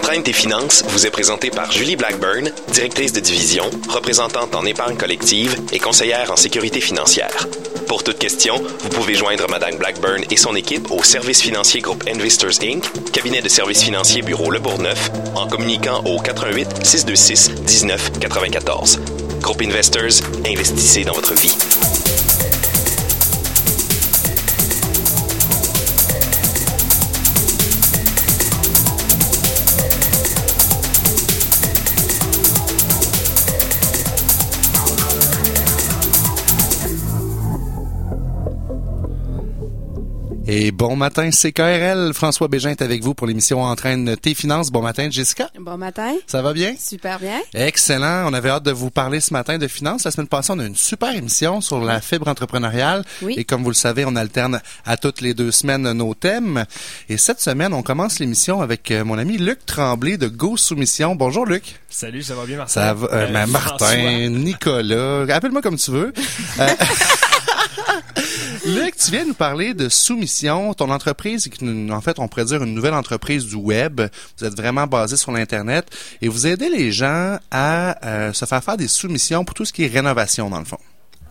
[0.00, 4.96] Entraîne tes finances vous est présenté par Julie Blackburn, directrice de division, représentante en épargne
[4.96, 7.46] collective et conseillère en sécurité financière.
[7.86, 12.02] Pour toute question, vous pouvez joindre Madame Blackburn et son équipe au service financier groupe
[12.08, 12.82] Investors Inc.,
[13.12, 19.00] cabinet de services financiers bureau Le Bourgneuf, en communiquant au 88 626 19 94.
[19.42, 21.54] Groupe Investors, investissez dans votre vie.
[40.52, 42.12] Et bon matin, CKRL.
[42.12, 44.72] François Bégin est avec vous pour l'émission Entraîne tes finances.
[44.72, 45.48] Bon matin, Jessica.
[45.60, 46.14] Bon matin.
[46.26, 46.74] Ça va bien?
[46.76, 47.38] Super bien.
[47.54, 48.28] Excellent.
[48.28, 50.02] On avait hâte de vous parler ce matin de finances.
[50.02, 53.04] La semaine passée, on a une super émission sur la fibre entrepreneuriale.
[53.22, 53.34] Oui.
[53.36, 56.64] Et comme vous le savez, on alterne à toutes les deux semaines nos thèmes.
[57.08, 61.14] Et cette semaine, on commence l'émission avec euh, mon ami Luc Tremblay de Go Soumission.
[61.14, 61.76] Bonjour, Luc.
[61.88, 62.72] Salut, ça va bien, Martin?
[62.72, 63.86] Ça va, euh, Euh, ben, François.
[63.86, 66.12] Martin, Nicolas, appelle-moi comme tu veux.
[66.58, 66.66] Euh,
[68.66, 70.74] Luc, tu viens nous parler de soumission.
[70.74, 71.48] Ton entreprise,
[71.90, 74.00] en fait, on pourrait dire une nouvelle entreprise du web.
[74.38, 75.86] Vous êtes vraiment basé sur l'Internet
[76.20, 79.72] et vous aidez les gens à euh, se faire faire des soumissions pour tout ce
[79.72, 80.78] qui est rénovation, dans le fond.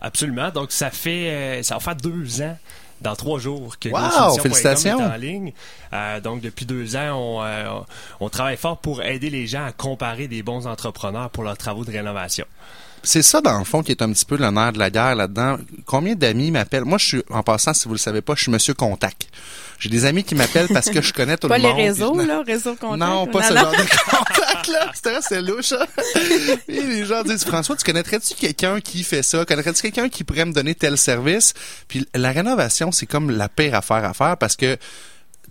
[0.00, 0.50] Absolument.
[0.50, 2.56] Donc, ça fait, euh, ça va faire deux ans.
[3.00, 4.36] Dans trois jours que Wow!
[5.00, 5.52] Est en ligne.
[5.94, 7.80] Euh, donc depuis deux ans, on, euh,
[8.20, 11.86] on travaille fort pour aider les gens à comparer des bons entrepreneurs pour leurs travaux
[11.86, 12.44] de rénovation.
[13.02, 15.14] C'est ça, dans le fond, qui est un petit peu le nerf de la guerre
[15.14, 15.58] là-dedans.
[15.86, 16.84] Combien d'amis m'appellent?
[16.84, 19.28] Moi, je suis, en passant, si vous le savez pas, je suis Monsieur Contact.
[19.78, 21.78] J'ai des amis qui m'appellent parce que je connais tout Pas le les monde.
[21.78, 22.98] réseaux, puis je- là, réseau contact.
[23.00, 23.60] Non, pas ce non.
[23.62, 23.76] genre de
[24.10, 24.90] contact, là.
[24.94, 25.86] C'était c'est louche, hein?
[26.68, 29.46] Et les gens disent, François, tu connaîtrais-tu quelqu'un qui fait ça?
[29.46, 31.54] Connaîtrais-tu quelqu'un qui pourrait me donner tel service?
[31.88, 34.76] Puis la rénovation, c'est comme la pire affaire à faire parce que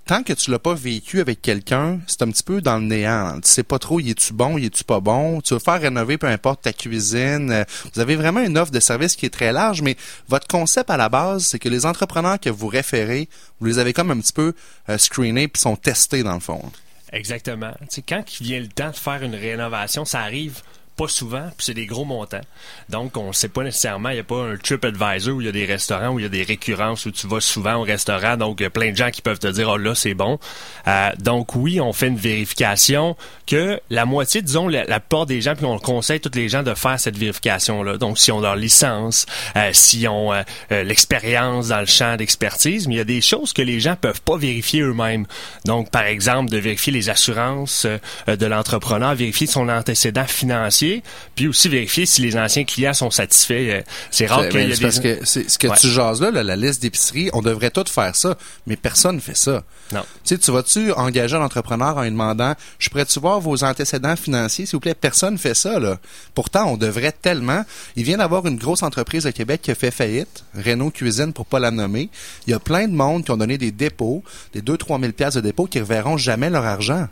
[0.10, 3.40] tant que tu l'as pas vécu avec quelqu'un, c'est un petit peu dans le néant.
[3.42, 5.40] Tu sais pas trop, y es-tu bon, y es-tu pas bon?
[5.40, 7.52] Tu veux faire rénover peu importe ta cuisine.
[7.52, 7.64] Euh,
[7.94, 9.96] Vous avez vraiment une offre de service qui est très large, mais
[10.28, 13.30] votre concept à la base, c'est que les entrepreneurs que vous référez,
[13.60, 14.54] vous les avez comme un petit peu
[14.90, 16.72] euh, screenés puis sont testés dans le fond.
[17.14, 17.74] Exactement.
[17.82, 20.64] Tu sais, quand il vient le temps de faire une rénovation, ça arrive
[21.00, 22.42] pas souvent, puis c'est des gros montants.
[22.90, 25.54] Donc, on sait pas nécessairement, il n'y a pas un TripAdvisor où il y a
[25.54, 28.36] des restaurants, où il y a des récurrences, où tu vas souvent au restaurant.
[28.36, 30.40] Donc, il y a plein de gens qui peuvent te dire, oh là, c'est bon.
[30.88, 33.16] Euh, donc, oui, on fait une vérification
[33.48, 36.64] que la moitié, disons, la, la plupart des gens, puis on conseille tous les gens
[36.64, 37.98] de faire cette vérification-là.
[37.98, 42.88] Donc, si on leur licence, euh, si on euh, euh, l'expérience dans le champ d'expertise,
[42.88, 45.26] mais il y a des choses que les gens peuvent pas vérifier eux-mêmes.
[45.66, 47.88] Donc, par exemple, de vérifier les assurances
[48.28, 50.89] de l'entrepreneur, vérifier son antécédent financier,
[51.36, 53.54] puis aussi vérifier si les anciens clients sont satisfaits.
[53.70, 54.82] Euh, C'est rare qu'il y a des...
[54.82, 55.78] parce que ce que Ouais.
[55.80, 59.22] tu jases là, là, la liste d'épicerie, on devrait tous faire ça, mais personne ne
[59.22, 59.64] fait ça.
[59.92, 60.02] Non.
[60.24, 64.16] Tu sais, tu vas-tu engager un entrepreneur en lui demandant, je pourrais-tu voir vos antécédents
[64.16, 64.96] financiers, s'il vous plaît?
[64.96, 66.00] Personne ne fait ça, là.
[66.36, 67.64] Pourtant, on devrait tellement.
[67.96, 71.46] Il vient d'avoir une grosse entreprise au Québec qui a fait faillite, Renault Cuisine pour
[71.46, 72.10] pas la nommer.
[72.48, 74.24] Il y a plein de monde qui ont donné des dépôts,
[74.54, 77.08] des 2-3 000 piastres de dépôts qui ne reverront jamais leur argent.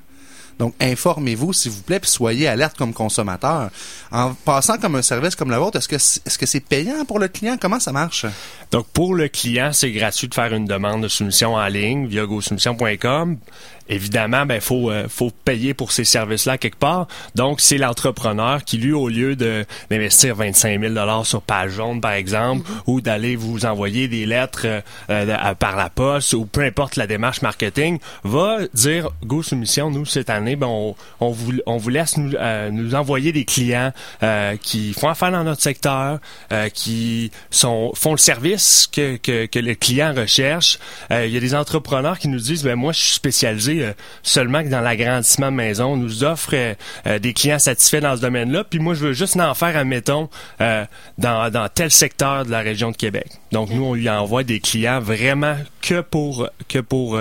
[0.59, 3.69] Donc, informez-vous, s'il vous plaît, puis soyez alerte comme consommateur.
[4.12, 7.06] En passant comme un service comme le vôtre, est-ce que c'est, est-ce que c'est payant
[7.06, 7.57] pour le client?
[7.59, 8.25] Comment ça marche?
[8.72, 12.25] Donc, pour le client, c'est gratuit de faire une demande de soumission en ligne via
[12.25, 13.38] gosoumission.com.
[13.89, 17.07] Évidemment, ben faut euh, faut payer pour ces services-là quelque part.
[17.35, 22.01] Donc, c'est l'entrepreneur qui, lui, au lieu de d'investir 25 000 dollars sur page jaune,
[22.01, 26.61] par exemple, ou d'aller vous envoyer des lettres euh, euh, par la poste ou peu
[26.61, 31.53] importe la démarche marketing, va dire Go Soumission, nous cette année, ben on, on vous
[31.65, 33.91] on vous laisse nous euh, nous envoyer des clients
[34.23, 36.19] euh, qui font affaire dans notre secteur,
[36.51, 40.79] euh, qui sont font le service que que, que le client recherche.
[41.11, 43.93] Euh, Il y a des entrepreneurs qui nous disent ben moi je suis spécialisé euh,
[44.23, 45.93] seulement que dans l'agrandissement de maison.
[45.93, 46.73] On nous offre euh,
[47.05, 50.29] euh, des clients satisfaits dans ce domaine-là, puis moi je veux juste en faire admettons
[50.59, 53.27] dans dans tel secteur de la région de Québec.
[53.51, 57.19] Donc nous on lui envoie des clients vraiment que pour que pour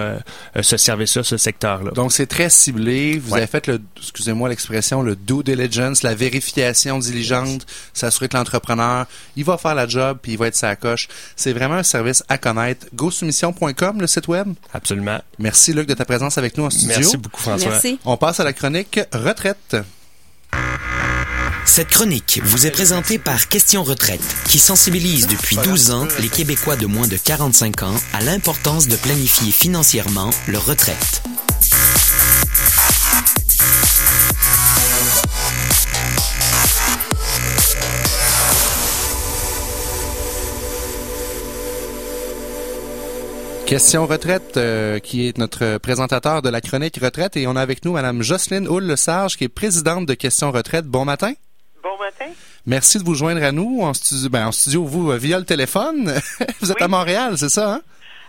[0.60, 1.90] ce service-là, ce secteur-là.
[1.92, 3.18] Donc, c'est très ciblé.
[3.18, 3.38] Vous Ouais.
[3.38, 9.44] avez fait le, excusez-moi l'expression, le due diligence, la vérification diligente, s'assurer que l'entrepreneur, il
[9.44, 11.08] va faire la job puis il va être sa coche.
[11.36, 12.86] C'est vraiment un service à connaître.
[12.94, 14.48] GoSoumission.com, le site web.
[14.72, 15.18] Absolument.
[15.38, 16.96] Merci, Luc, de ta présence avec nous en studio.
[16.96, 17.70] Merci beaucoup François.
[17.70, 17.98] Merci.
[18.04, 19.76] On passe à la chronique retraite.
[21.66, 26.76] Cette chronique vous est présentée par Question Retraite, qui sensibilise depuis 12 ans les Québécois
[26.76, 31.22] de moins de 45 ans à l'importance de planifier financièrement leur retraite.
[43.66, 47.36] Question retraite, euh, qui est notre présentateur de la chronique retraite.
[47.36, 50.84] Et on a avec nous Madame Jocelyne Houle-Lesage, qui est présidente de Question retraite.
[50.84, 51.32] Bon matin.
[51.82, 52.30] Bon matin.
[52.64, 55.44] Merci de vous joindre à nous en studio, ben, en studio vous, euh, via le
[55.44, 56.14] téléphone.
[56.60, 57.80] vous êtes à Montréal, c'est ça, hein?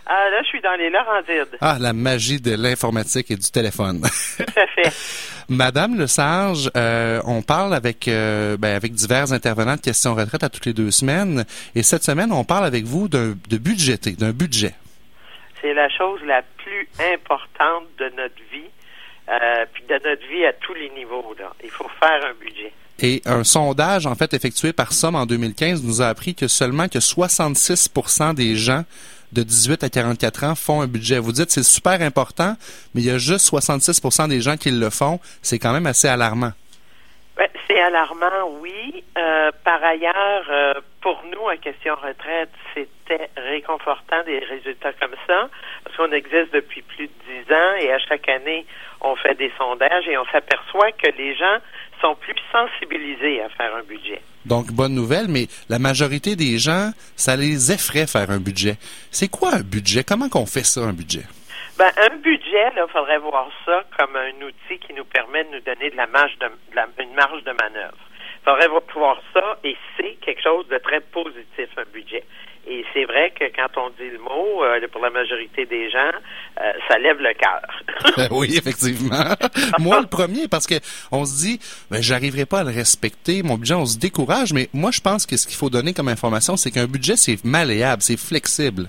[0.06, 1.56] Ah, là, je suis dans les Laurentides.
[1.60, 4.00] Ah, la magie de l'informatique et du téléphone.
[4.38, 4.92] Tout à fait.
[5.48, 10.48] Madame Lesage, euh, on parle avec euh, ben, avec divers intervenants de questions retraite à
[10.48, 11.44] toutes les deux semaines.
[11.76, 14.74] Et cette semaine, on parle avec vous de budgéter, d'un budget.
[15.60, 18.70] C'est la chose la plus importante de notre vie,
[19.28, 21.34] euh, puis de notre vie à tous les niveaux.
[21.62, 22.72] Il faut faire un budget.
[23.00, 26.88] Et un sondage, en fait, effectué par Somme en 2015 nous a appris que seulement
[26.88, 27.90] que 66
[28.34, 28.84] des gens
[29.32, 31.18] de 18 à 44 ans font un budget.
[31.18, 32.56] Vous dites c'est super important,
[32.94, 35.20] mais il y a juste 66 des gens qui le font.
[35.42, 36.52] C'est quand même assez alarmant.
[37.38, 39.04] Ben, c'est alarmant, oui.
[39.16, 45.48] Euh, par ailleurs, euh, pour nous, à Question Retraite, c'était réconfortant des résultats comme ça,
[45.84, 48.66] parce qu'on existe depuis plus de dix ans et à chaque année,
[49.00, 51.58] on fait des sondages et on s'aperçoit que les gens
[52.00, 54.20] sont plus sensibilisés à faire un budget.
[54.44, 58.78] Donc, bonne nouvelle, mais la majorité des gens, ça les effraie faire un budget.
[59.12, 60.02] C'est quoi un budget?
[60.02, 61.22] Comment qu'on fait ça, un budget?
[61.78, 65.60] Ben, un budget, il faudrait voir ça comme un outil qui nous permet de nous
[65.60, 66.46] donner de la marge de,
[67.00, 67.98] une marge de manœuvre.
[68.42, 72.24] Il faudrait voir ça et c'est quelque chose de très positif, un budget.
[72.66, 76.10] Et c'est vrai que quand on dit le mot, euh, pour la majorité des gens,
[76.60, 78.28] euh, ça lève le cœur.
[78.32, 79.36] oui, effectivement.
[79.78, 80.74] moi, le premier, parce que
[81.12, 81.60] on se dit,
[81.90, 85.26] ben, j'arriverai pas à le respecter, mon budget, on se décourage, mais moi, je pense
[85.26, 88.88] que ce qu'il faut donner comme information, c'est qu'un budget, c'est malléable, c'est flexible.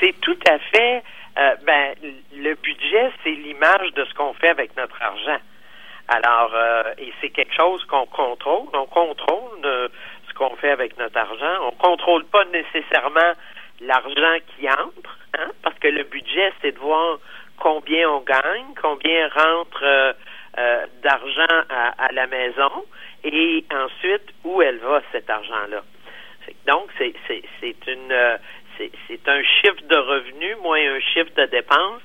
[0.00, 1.02] C'est tout à fait,
[1.38, 1.94] euh, ben,
[2.34, 5.38] le budget, c'est l'image de ce qu'on fait avec notre argent.
[6.08, 6.54] Alors,
[6.98, 8.68] et c'est quelque chose qu'on contrôle.
[8.74, 9.90] On contrôle
[10.36, 11.54] qu'on fait avec notre argent.
[11.62, 13.32] On contrôle pas nécessairement
[13.80, 17.18] l'argent qui entre, hein, parce que le budget, c'est de voir
[17.58, 20.12] combien on gagne, combien rentre euh,
[20.58, 22.84] euh, d'argent à, la maison,
[23.24, 25.82] et ensuite où elle va cet argent-là.
[26.66, 28.36] Donc, c'est une euh,
[28.78, 32.02] c'est un chiffre de revenu moins un chiffre de dépenses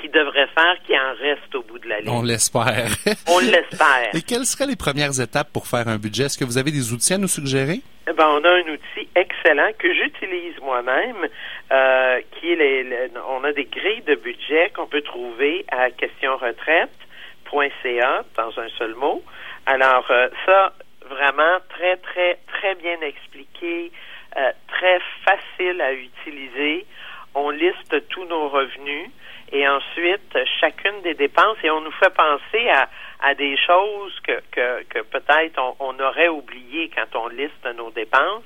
[0.00, 2.10] qui devrait faire qu'il en reste au bout de la ligne.
[2.10, 2.88] On l'espère.
[3.28, 4.14] On l'espère.
[4.14, 6.24] Et quelles seraient les premières étapes pour faire un budget?
[6.24, 7.80] Est-ce que vous avez des outils à nous suggérer?
[8.06, 11.26] Eh ben, on a un outil excellent que j'utilise moi-même,
[11.72, 18.24] euh, qui est les, on a des grilles de budget qu'on peut trouver à questionretraite.ca
[18.36, 19.24] dans un seul mot.
[19.64, 20.74] Alors euh, ça,
[21.08, 23.90] vraiment très très très bien expliqué,
[24.36, 26.86] euh, très facile à utiliser.
[27.34, 29.10] On liste tous nos revenus
[29.52, 32.88] et ensuite chacune des dépenses et on nous fait penser à,
[33.20, 38.42] à des choses que, que, que peut-être on, aurait oubliées quand on liste nos dépenses.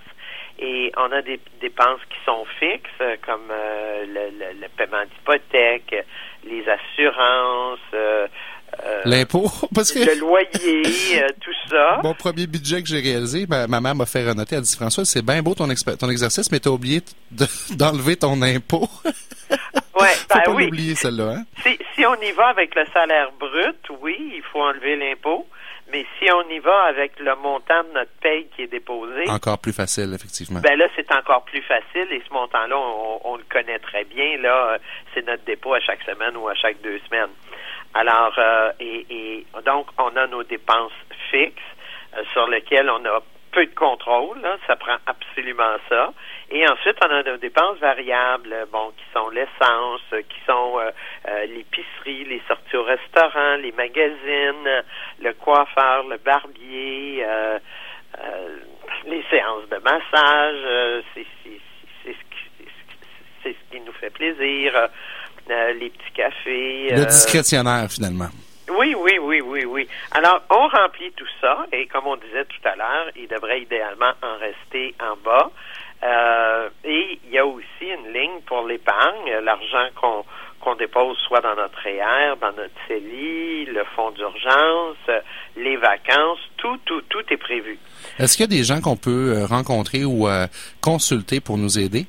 [0.61, 2.90] Et on a des dépenses qui sont fixes,
[3.25, 6.05] comme euh, le, le, paiement d'hypothèque,
[6.44, 8.26] les assurances, euh,
[8.84, 9.98] euh, L'impôt, parce que...
[9.98, 12.00] Le loyer, tout ça.
[12.02, 14.56] Mon premier budget que j'ai réalisé, ma, maman m'a fait renoter.
[14.56, 17.00] Elle dit, François, c'est bien beau ton, ton exercice, mais t'as oublié
[17.70, 18.88] d'enlever ton impôt.
[19.98, 21.38] Ouais, faut ben pas l'oublier, celle-là.
[21.38, 21.44] Hein?
[21.62, 25.46] Si, si on y va avec le salaire brut, oui, il faut enlever l'impôt.
[25.90, 29.28] Mais si on y va avec le montant de notre paye qui est déposé.
[29.28, 30.60] Encore plus facile, effectivement.
[30.60, 32.76] Ben là, c'est encore plus facile et ce montant-là,
[33.25, 34.36] on, le connaît très bien.
[34.38, 34.76] Là,
[35.14, 37.30] c'est notre dépôt à chaque semaine ou à chaque deux semaines.
[37.94, 40.92] Alors, euh, et, et, donc, on a nos dépenses
[41.30, 41.62] fixes
[42.16, 43.21] euh, sur lesquelles on a
[43.52, 46.12] peu de contrôle, là, ça prend absolument ça.
[46.50, 50.90] Et ensuite, on a des dépenses variables, bon, qui sont l'essence, qui sont euh,
[51.28, 54.85] euh, l'épicerie, les sorties au restaurant, les magazines,
[55.21, 57.59] le coiffeur, le barbier, euh,
[59.07, 61.26] les séances de massage, c'est
[63.45, 64.88] ce qui nous fait plaisir,
[65.49, 66.88] les petits cafés.
[66.90, 68.28] Le discrétionnaire, finalement.
[68.71, 69.88] Oui, oui, oui, oui, oui.
[70.12, 74.12] Alors, on remplit tout ça et comme on disait tout à l'heure, il devrait idéalement
[74.23, 75.50] en rester en bas.
[76.02, 80.25] Euh, et il y a aussi une ligne pour l'épargne, l'argent qu'on
[80.61, 84.97] qu'on dépose soit dans notre REER, dans notre CELI, le fonds d'urgence,
[85.57, 87.78] les vacances, tout, tout, tout est prévu.
[88.19, 90.47] Est-ce qu'il y a des gens qu'on peut euh, rencontrer ou euh,
[90.81, 92.07] consulter pour nous aider?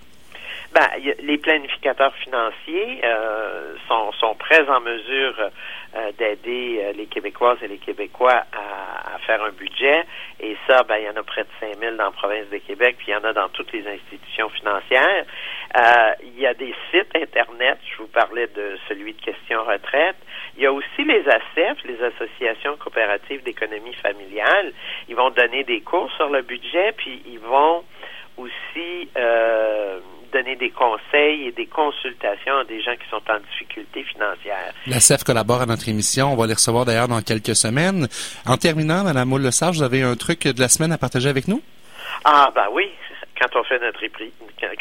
[0.72, 0.88] Ben,
[1.24, 5.50] les planificateurs financiers euh, sont, sont prêts en mesure
[5.96, 10.04] euh, d'aider euh, les Québécoises et les Québécois à, à, faire un budget.
[10.40, 12.60] Et ça, ben, il y en a près de 5 000 dans la province de
[12.60, 15.26] Québec, puis il y en a dans toutes les institutions financières.
[15.76, 20.18] Euh, il y a des sites Internet, je vous parlais de celui de Question Retraite.
[20.56, 24.72] Il y a aussi les ACEF, les Associations coopératives d'économie familiale.
[25.08, 27.84] Ils vont donner des cours sur le budget, puis ils vont
[28.38, 34.04] aussi de donner des conseils et des consultations à des gens qui sont en difficulté
[34.04, 34.74] financière.
[34.88, 36.34] La CEF collabore à notre émission.
[36.34, 38.08] On va les recevoir d'ailleurs dans quelques semaines.
[38.46, 41.62] En terminant, Mme Moule-Lesage, vous avez un truc de la semaine à partager avec nous?
[42.26, 42.90] Ah, ben oui.
[43.40, 44.34] Quand on fait notre épicerie,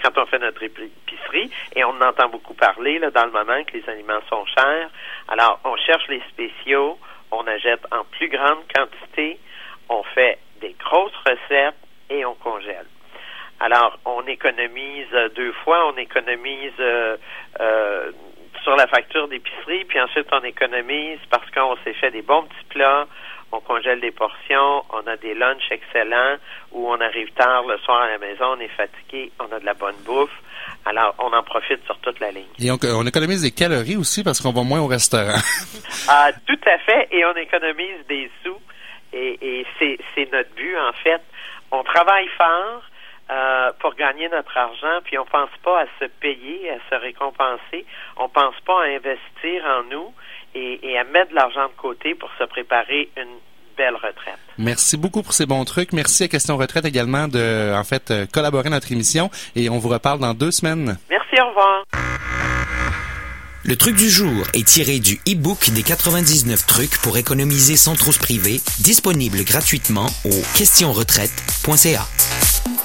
[0.03, 3.63] quand on fait notre épicerie, et on en entend beaucoup parler là, dans le moment
[3.65, 4.91] que les aliments sont chers.
[5.29, 6.99] Alors, on cherche les spéciaux,
[7.31, 9.39] on achète en plus grande quantité,
[9.89, 11.77] on fait des grosses recettes
[12.11, 12.87] et on congèle.
[13.61, 17.17] Alors, on économise euh, deux fois, on économise euh,
[17.61, 18.13] euh,
[18.63, 22.65] sur la facture d'épicerie, puis ensuite on économise parce qu'on s'est fait des bons petits
[22.69, 23.07] plats,
[23.51, 26.37] on congèle des portions, on a des lunchs excellents,
[26.71, 29.65] où on arrive tard le soir à la maison, on est fatigué, on a de
[29.65, 30.31] la bonne bouffe.
[30.85, 32.47] Alors, on en profite sur toute la ligne.
[32.61, 35.41] Et on, on économise des calories aussi parce qu'on va moins au restaurant.
[36.09, 38.61] ah, tout à fait, et on économise des sous,
[39.13, 41.23] et, et c'est notre but en fait.
[41.71, 42.83] On travaille fort,
[43.31, 47.85] euh, pour gagner notre argent, puis on pense pas à se payer, à se récompenser,
[48.17, 50.13] on pense pas à investir en nous
[50.55, 53.39] et, et à mettre de l'argent de côté pour se préparer une
[53.77, 54.39] belle retraite.
[54.59, 55.93] Merci beaucoup pour ces bons trucs.
[55.93, 59.79] Merci à Question Retraite également de, en fait, euh, collaborer à notre émission et on
[59.79, 60.99] vous reparle dans deux semaines.
[61.09, 61.85] Merci, au revoir.
[63.65, 68.13] Le truc du jour est tiré du e-book des 99 trucs pour économiser sans trop
[68.13, 72.78] se priver, disponible gratuitement au questionretraite.ca.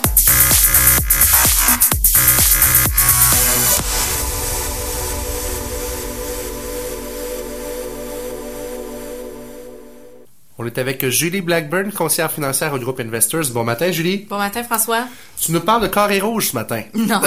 [10.60, 13.50] On est avec Julie Blackburn, conseillère financière au groupe Investors.
[13.51, 14.17] Bon matin, Julie.
[14.29, 15.05] Bon matin, François.
[15.41, 16.83] Tu nous parles de carré rouge ce matin.
[16.93, 17.22] Non.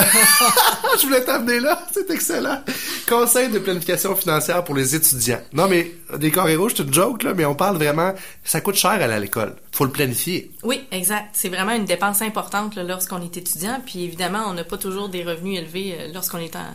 [1.01, 1.77] Je voulais t'amener là.
[1.93, 2.63] C'est excellent.
[3.09, 5.41] Conseil de planification financière pour les étudiants.
[5.53, 8.15] Non, mais des carrés rouges, c'est une joke, là, mais on parle vraiment,
[8.45, 9.57] ça coûte cher à aller à l'école.
[9.73, 10.53] Faut le planifier.
[10.63, 11.31] Oui, exact.
[11.33, 13.83] C'est vraiment une dépense importante lorsqu'on est étudiant.
[13.85, 16.67] Puis évidemment, on n'a pas toujours des revenus élevés euh, lorsqu'on est en,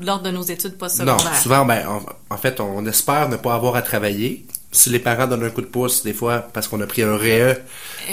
[0.00, 1.18] lors de nos études postsecondaires.
[1.24, 5.00] Non, souvent, ben, en, en fait, on espère ne pas avoir à travailler si les
[5.00, 7.62] parents donnent un coup de pouce, des fois, parce qu'on a pris un REE,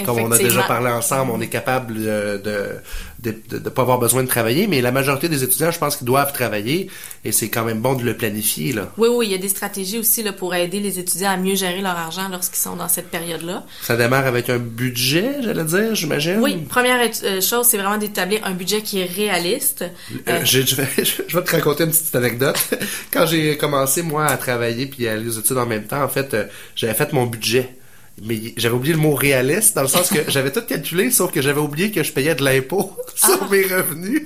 [0.04, 2.80] comme on a déjà parlé ensemble, on est capable de, de,
[3.20, 6.06] de, de, pas avoir besoin de travailler, mais la majorité des étudiants, je pense qu'ils
[6.06, 6.88] doivent travailler
[7.24, 8.72] et c'est quand même bon de le planifier.
[8.72, 8.92] Là.
[8.96, 11.56] Oui, oui, il y a des stratégies aussi là, pour aider les étudiants à mieux
[11.56, 13.64] gérer leur argent lorsqu'ils sont dans cette période-là.
[13.82, 16.38] Ça démarre avec un budget, j'allais dire, j'imagine?
[16.40, 19.84] Oui, première euh, chose, c'est vraiment d'établir un budget qui est réaliste.
[20.28, 20.88] Euh, je, je, vais,
[21.26, 22.58] je vais te raconter une petite anecdote.
[23.12, 26.08] Quand j'ai commencé, moi, à travailler puis à aller aux études en même temps, en
[26.08, 26.44] fait, euh,
[26.76, 27.77] j'avais fait mon budget
[28.24, 31.42] mais j'avais oublié le mot réaliste dans le sens que j'avais tout calculé sauf que
[31.42, 33.48] j'avais oublié que je payais de l'impôt sur ah.
[33.50, 34.22] mes revenus.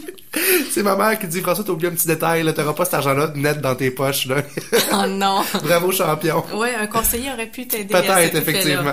[0.71, 2.95] C'est ma mère qui dit François t'as oublié un petit détail là, t'auras pas cet
[2.95, 4.43] argent-là net dans tes poches là.
[4.93, 5.43] Oh non.
[5.63, 6.45] Bravo champion.
[6.55, 7.93] Ouais, un conseiller aurait pu t'aider.
[7.93, 8.93] Peut-être effectivement.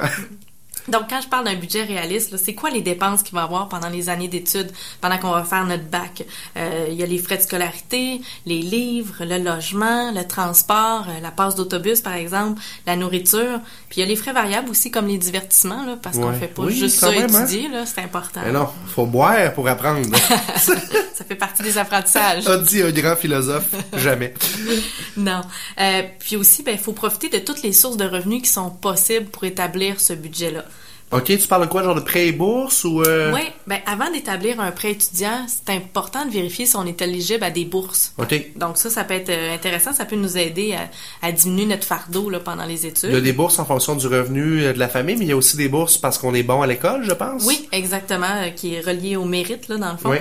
[0.92, 3.90] Donc, quand je parle d'un budget réaliste, c'est quoi les dépenses qu'il va avoir pendant
[3.90, 6.24] les années d'études, pendant qu'on va faire notre bac?
[6.58, 11.20] Euh, il y a les frais de scolarité, les livres, le logement, le transport, euh,
[11.22, 13.60] la passe d'autobus, par exemple, la nourriture.
[13.90, 16.48] Puis il y a les frais variables aussi, comme les divertissements, là, parce qu'on fait
[16.48, 17.28] pas juste ça hein?
[17.28, 18.42] étudier, là, c'est important.
[18.46, 20.08] Mais non, faut boire pour apprendre.
[20.58, 22.48] ça fait partie des apprentissages.
[22.48, 24.34] A dit un grand philosophe, jamais.
[25.18, 25.42] non.
[25.80, 28.70] Euh, puis aussi, ben, il faut profiter de toutes les sources de revenus qui sont
[28.70, 30.66] possibles pour établir ce budget-là.
[31.12, 33.02] OK, tu parles de quoi, genre de prêt et bourse ou...
[33.02, 33.34] Euh...
[33.34, 37.44] Oui, ben avant d'établir un prêt étudiant, c'est important de vérifier si on est éligible
[37.44, 38.14] à des bourses.
[38.20, 38.52] OK.
[38.56, 40.78] Donc ça, ça peut être euh, intéressant, ça peut nous aider
[41.24, 43.10] à, diminuer notre fardeau là, pendant les études.
[43.10, 45.30] Il y a des bourses en fonction du revenu euh, de la famille, mais il
[45.30, 47.44] y a aussi des bourses parce qu'on est bon à l'école, je pense.
[47.46, 50.12] Oui, exactement, euh, qui est relié au mérite, là, dans le fond.
[50.12, 50.18] Oui.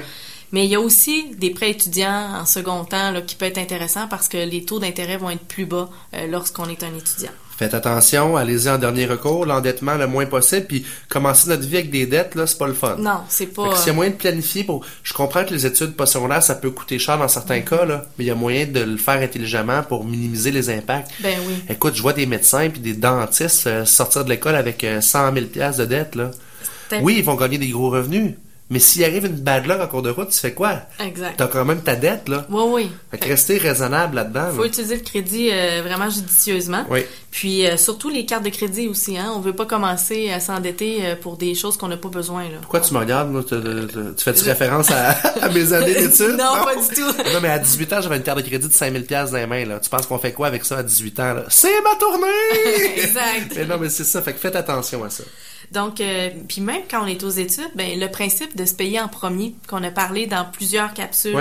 [0.53, 3.59] Mais il y a aussi des prêts étudiants en second temps là, qui peut être
[3.59, 5.91] intéressant parce que les taux d'intérêt vont être plus bas
[6.31, 7.33] lorsqu'on est un étudiant.
[7.59, 11.91] Faites attention, allez-y en dernier recours, l'endettement le moins possible, puis commencer notre vie avec
[11.91, 12.95] des dettes, là, c'est pas le fun.
[13.01, 13.75] Non, c'est pas...
[13.75, 14.85] S'il y a moyen de planifier pour...
[15.03, 18.27] Je comprends que les études postsecondaires, ça peut coûter cher dans certains cas, là, mais
[18.27, 21.11] il y a moyen de le faire intelligemment pour minimiser les impacts.
[21.21, 21.55] Ben oui.
[21.69, 25.47] Écoute, je vois des médecins puis des dentistes euh, sortir de l'école avec 100 000
[25.47, 26.31] de dettes, là.
[27.03, 28.35] Oui, ils vont gagner des gros revenus,
[28.71, 30.83] mais s'il arrive une bad luck en cours de route, tu fais quoi?
[31.01, 31.37] Exact.
[31.39, 32.47] T'as quand même ta dette, là.
[32.51, 32.91] Oui, oui.
[33.11, 34.51] Fait que rester raisonnable là-dedans.
[34.55, 36.85] Faut utiliser le crédit euh, vraiment judicieusement.
[36.91, 37.01] Oui.
[37.31, 39.33] Puis euh, surtout les cartes de crédit aussi, hein.
[39.35, 42.59] On veut pas commencer à s'endetter euh, pour des choses qu'on n'a pas besoin, là.
[42.61, 46.37] Pourquoi tu me regardes, Tu, fais-tu référence à, mes années d'études?
[46.39, 47.07] non, pas du tout.
[47.33, 49.47] non, mais à 18 ans, j'avais une carte de crédit de 5000 pièces dans les
[49.47, 49.81] mains, là.
[49.81, 51.45] Tu penses qu'on fait quoi avec ça à 18 ans, là?
[51.49, 52.97] C'est ma tournée!
[52.99, 53.55] exact.
[53.57, 54.21] mais non, mais c'est ça.
[54.21, 55.25] Fait que faites attention à ça.
[55.73, 59.01] Donc, euh, puis même quand on est aux études, ben le principe de se payer
[59.01, 61.35] en premier, qu'on a parlé dans plusieurs capsules,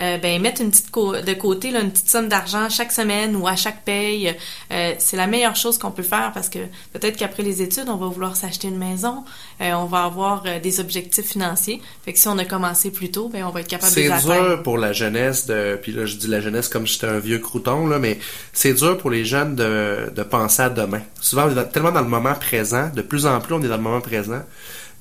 [0.00, 3.36] euh, ben mettre une petite co- de côté là, une petite somme d'argent chaque semaine
[3.36, 4.34] ou à chaque paye,
[4.72, 6.58] euh, c'est la meilleure chose qu'on peut faire parce que
[6.92, 9.24] peut-être qu'après les études, on va vouloir s'acheter une maison,
[9.60, 11.82] euh, on va avoir euh, des objectifs financiers.
[12.04, 14.02] Fait que si on a commencé plus tôt, ben on va être capable de C'est
[14.02, 14.48] les atteindre.
[14.48, 17.38] dur pour la jeunesse de, puis là je dis la jeunesse comme j'étais un vieux
[17.38, 18.18] crouton là, mais
[18.52, 21.02] c'est dur pour les jeunes de, de penser à demain.
[21.20, 24.00] Souvent tellement dans le moment présent, de plus en plus on est dans le moment
[24.00, 24.42] présent,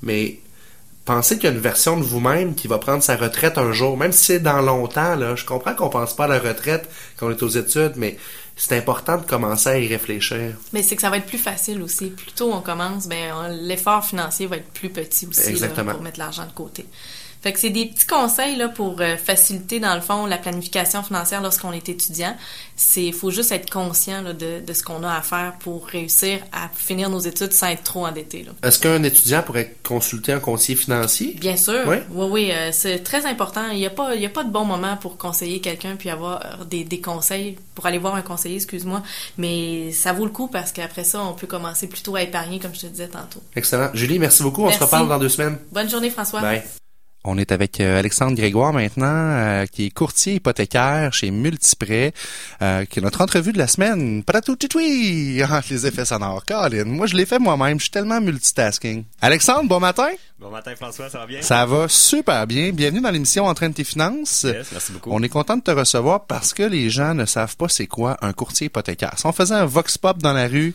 [0.02, 0.40] mais
[1.06, 3.96] pensez qu'il y a une version de vous-même qui va prendre sa retraite un jour,
[3.96, 5.36] même si c'est dans longtemps là.
[5.36, 8.18] Je comprends qu'on pense pas à la retraite quand on est aux études, mais
[8.56, 10.56] c'est important de commencer à y réfléchir.
[10.74, 12.08] Mais c'est que ça va être plus facile aussi.
[12.08, 16.20] Plus tôt on commence, ben l'effort financier va être plus petit aussi là, pour mettre
[16.20, 16.86] l'argent de côté.
[17.46, 21.04] Fait que c'est des petits conseils là pour euh, faciliter dans le fond la planification
[21.04, 22.36] financière lorsqu'on est étudiant.
[22.76, 26.40] C'est faut juste être conscient là, de, de ce qu'on a à faire pour réussir
[26.52, 28.48] à finir nos études sans être trop endetté.
[28.64, 31.36] Est-ce qu'un étudiant pourrait consulter un conseiller financier?
[31.40, 31.84] Bien sûr.
[31.86, 31.98] Oui.
[32.10, 33.70] Oui, oui, euh, c'est très important.
[33.72, 36.10] Il n'y a pas, il y a pas de bon moment pour conseiller quelqu'un puis
[36.10, 39.04] avoir des, des conseils pour aller voir un conseiller, excuse-moi.
[39.38, 42.74] Mais ça vaut le coup parce qu'après ça, on peut commencer plutôt à épargner, comme
[42.74, 43.44] je te disais tantôt.
[43.56, 43.92] Excellent.
[43.94, 44.64] Julie, merci beaucoup.
[44.64, 44.80] On Merci.
[44.80, 45.60] se reparle dans deux semaines.
[45.72, 46.42] Bonne journée, François.
[46.42, 46.64] Bye.
[47.28, 52.14] On est avec euh, Alexandre Grégoire maintenant, euh, qui est courtier hypothécaire chez Multiprêt,
[52.62, 54.24] euh, qui est notre entrevue de la semaine.
[54.24, 55.42] Paratou titoui!
[55.56, 56.44] Ah, les effets sonores.
[56.44, 59.06] Colin, moi je l'ai fait moi-même, je suis tellement multitasking.
[59.22, 60.10] Alexandre, bon matin.
[60.38, 61.42] Bon matin François, ça va bien?
[61.42, 62.72] Ça va super bien.
[62.72, 64.44] Bienvenue dans l'émission Entraîne tes finances.
[64.44, 65.12] Yes, merci beaucoup.
[65.14, 68.18] On est content de te recevoir parce que les gens ne savent pas c'est quoi
[68.22, 69.14] un courtier hypothécaire.
[69.18, 70.74] Si on faisait un vox pop dans la rue,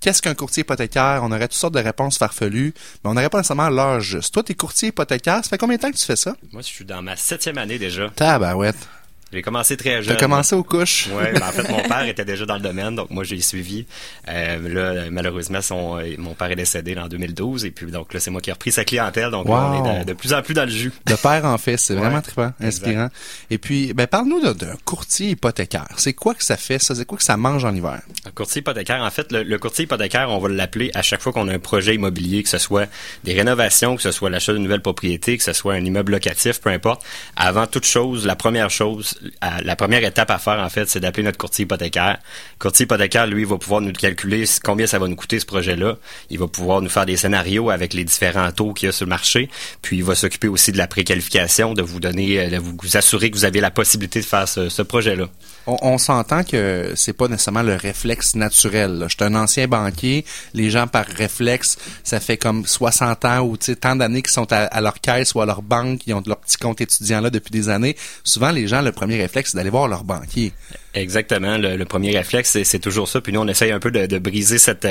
[0.00, 1.20] qu'est-ce qu'un courtier hypothécaire?
[1.22, 4.34] On aurait toutes sortes de réponses farfelues, mais on n'aurait pas nécessairement l'heure juste.
[4.34, 6.34] Toi, t'es courtier hypothécaire, ça fait combien de temps que tu fais ça?
[6.52, 8.10] Moi, je suis dans ma septième année déjà.
[8.10, 8.88] Tabarouette.
[9.32, 10.16] J'ai commencé très T'as jeune.
[10.16, 11.08] commencé aux couches?
[11.12, 13.86] Ouais, ben, en fait, mon père était déjà dans le domaine, donc moi, j'ai suivi.
[14.28, 18.30] Euh, là, malheureusement, son, mon père est décédé en 2012, et puis donc là, c'est
[18.30, 20.54] moi qui ai repris sa clientèle, donc là, on est de, de plus en plus
[20.54, 20.92] dans le jus.
[21.06, 22.86] De père en fils, c'est vraiment Ouais, trippant, exact.
[22.86, 23.08] inspirant.
[23.50, 25.86] Et puis, ben, parle-nous d'un courtier hypothécaire.
[25.96, 26.94] C'est quoi que ça fait, ça?
[26.96, 28.00] C'est quoi que ça mange en hiver?
[28.26, 31.32] Un courtier hypothécaire, en fait, le, le courtier hypothécaire, on va l'appeler à chaque fois
[31.32, 32.88] qu'on a un projet immobilier, que ce soit
[33.22, 36.60] des rénovations, que ce soit l'achat d'une nouvelle propriété, que ce soit un immeuble locatif,
[36.60, 37.02] peu importe.
[37.36, 39.18] Avant toute chose, la première chose,
[39.62, 42.18] la première étape à faire, en fait, c'est d'appeler notre courtier hypothécaire.
[42.58, 45.96] Courtier hypothécaire, lui, va pouvoir nous calculer combien ça va nous coûter ce projet-là.
[46.30, 49.06] Il va pouvoir nous faire des scénarios avec les différents taux qu'il y a sur
[49.06, 49.50] le marché.
[49.82, 53.30] Puis il va s'occuper aussi de la préqualification, de vous donner, euh, de vous assurer
[53.30, 55.26] que vous avez la possibilité de faire ce, projet-là.
[55.66, 59.04] On, s'entend que c'est pas nécessairement le réflexe naturel.
[59.08, 60.24] Je suis un ancien banquier.
[60.54, 64.64] Les gens, par réflexe, ça fait comme 60 ans ou tant d'années qu'ils sont à,
[64.64, 67.50] à leur caisse ou à leur banque, ils ont leur petit compte étudiant là depuis
[67.50, 67.96] des années.
[68.24, 70.52] Souvent, les gens, le premier réflexe, c'est d'aller voir leur banquier.
[70.94, 71.56] Exactement.
[71.56, 73.20] Le, le premier réflexe, c'est, toujours ça.
[73.20, 74.86] Puis nous, on essaye un peu de, de briser cette,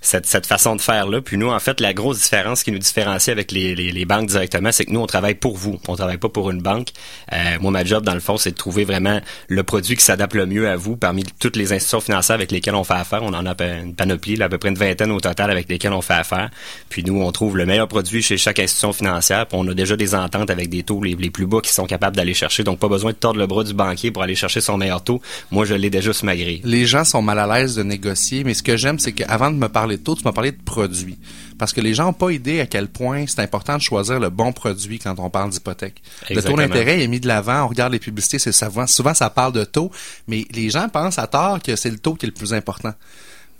[0.00, 1.20] cette, cette façon de faire-là.
[1.20, 4.28] Puis nous, en fait, la grosse différence qui nous différencie avec les, les, les banques
[4.28, 5.78] directement, c'est que nous, on travaille pour vous.
[5.88, 6.88] On travaille pas pour une banque.
[7.32, 10.34] Euh, moi, ma job, dans le fond, c'est de trouver vraiment le produit qui s'adapte
[10.34, 13.22] le mieux à vous parmi toutes les institutions financières avec lesquelles on fait affaire.
[13.22, 15.92] On en a une panoplie, là, à peu près une vingtaine au total avec lesquelles
[15.92, 16.48] on fait affaire.
[16.88, 19.46] Puis nous, on trouve le meilleur produit chez chaque institution financière.
[19.46, 21.84] Puis on a déjà des ententes avec des taux les, les plus bas qui sont
[21.86, 22.64] capables d'aller chercher.
[22.64, 25.20] Donc, pas besoin de tordre le bras du banquier pour aller chercher son meilleur taux.
[25.50, 26.60] Moi, je l'ai déjà sur ma grille.
[26.64, 29.56] Les gens sont mal à l'aise de négocier, mais ce que j'aime, c'est qu'avant de
[29.56, 31.18] me parler de taux, tu m'as parlé de produits.
[31.58, 34.30] Parce que les gens n'ont pas idée à quel point c'est important de choisir le
[34.30, 36.02] bon produit quand on parle d'hypothèque.
[36.30, 39.30] Le taux d'intérêt est mis de l'avant, on regarde les publicités, c'est souvent, souvent ça
[39.30, 39.90] parle de taux,
[40.26, 42.94] mais les gens pensent à tort que c'est le taux qui est le plus important.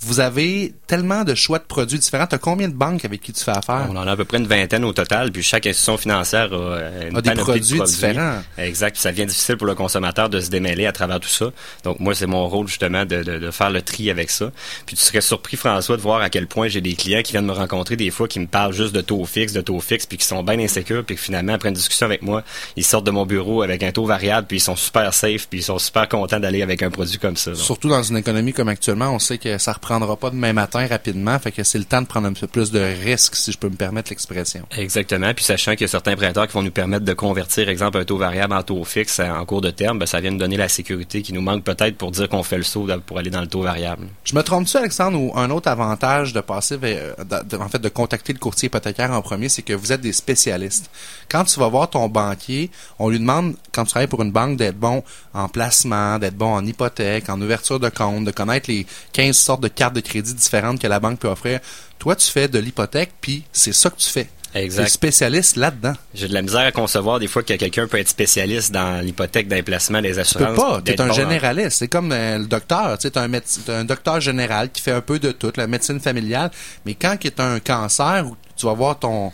[0.05, 2.27] Vous avez tellement de choix de produits différents.
[2.27, 3.87] Tu as combien de banques avec qui tu fais affaire?
[3.89, 6.57] On en a à peu près une vingtaine au total, puis chaque institution financière a,
[6.57, 8.43] euh, une A des panoplie de produits différents.
[8.59, 11.47] Exact, puis ça devient difficile pour le consommateur de se démêler à travers tout ça.
[11.85, 14.51] Donc moi, c'est mon rôle justement de, de, de faire le tri avec ça.
[14.87, 17.47] Puis tu serais surpris, François, de voir à quel point j'ai des clients qui viennent
[17.47, 20.19] me rencontrer des fois qui me parlent juste de taux fixe, de taux fixe, puis
[20.19, 22.43] qui sont bien insécures, puis que finalement, après une discussion avec moi,
[22.77, 25.61] ils sortent de mon bureau avec un taux variable, puis ils sont super safe, puis
[25.61, 27.53] ils sont super contents d'aller avec un produit comme ça.
[27.53, 27.61] donc.
[27.61, 31.39] Surtout dans une économie comme actuellement, on sait que ça reprendra pas demain matin rapidement,
[31.39, 33.69] fait que c'est le temps de prendre un peu plus de risques, si je peux
[33.69, 34.67] me permettre l'expression.
[34.77, 35.33] Exactement.
[35.35, 38.05] Puis sachant qu'il y a certains prêteurs qui vont nous permettre de convertir, exemple, un
[38.05, 40.69] taux variable en taux fixe en cours de terme, ben, ça vient nous donner la
[40.69, 43.47] sécurité qui nous manque peut-être pour dire qu'on fait le saut pour aller dans le
[43.47, 44.07] taux variable.
[44.25, 47.79] Je me trompe-tu, Alexandre, ou un autre avantage de passer vers, de- de- en fait,
[47.81, 50.91] de contacter le courtier hypothécaire en premier, c'est que vous êtes des spécialistes.
[51.31, 54.57] Quand tu vas voir ton banquier, on lui demande, quand tu travailles pour une banque,
[54.57, 55.03] d'être bon
[55.35, 59.63] en placement, d'être bon en hypothèque, en ouverture de compte, de connaître les 15 sortes
[59.63, 61.61] de cartes de crédit différentes que la banque peut offrir.
[61.99, 64.29] Toi, tu fais de l'hypothèque, puis c'est ça que tu fais.
[64.55, 64.89] Exact.
[64.89, 65.95] spécialiste là-dedans.
[66.15, 69.49] J'ai de la misère à concevoir des fois que quelqu'un peut être spécialiste dans l'hypothèque,
[69.49, 70.49] d'emplacement des assurances.
[70.49, 70.83] Tu peux pas.
[70.83, 71.79] T'es un généraliste.
[71.79, 72.99] C'est comme euh, le docteur.
[72.99, 73.31] Tu es un,
[73.69, 76.51] un docteur général qui fait un peu de tout, la médecine familiale.
[76.85, 79.33] Mais quand il y a un cancer, tu vas voir ton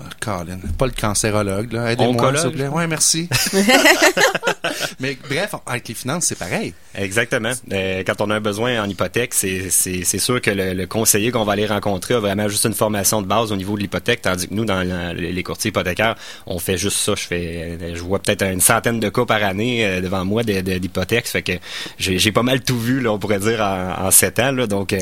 [0.00, 1.92] ah, Colin, pas le cancérologue, là.
[1.92, 2.68] Aidez-moi, s'il vous plaît.
[2.68, 3.28] Ouais, merci.
[5.00, 6.74] Mais bref, avec les finances, c'est pareil.
[6.94, 7.52] Exactement.
[7.72, 11.52] Euh, quand on a un besoin en hypothèque, c'est, sûr que le, conseiller qu'on va
[11.52, 14.54] aller rencontrer a vraiment juste une formation de base au niveau de l'hypothèque, tandis que
[14.54, 14.82] nous, dans
[15.14, 17.14] les courtiers hypothécaires, on fait juste ça.
[17.16, 21.28] Je fais, je vois peut-être une centaine de cas par année euh, devant moi d'hypothèques.
[21.28, 21.52] fait que
[21.98, 24.52] j'ai, pas mal tout vu, là, on pourrait dire, en, sept ans.
[24.52, 24.98] Là, donc, euh,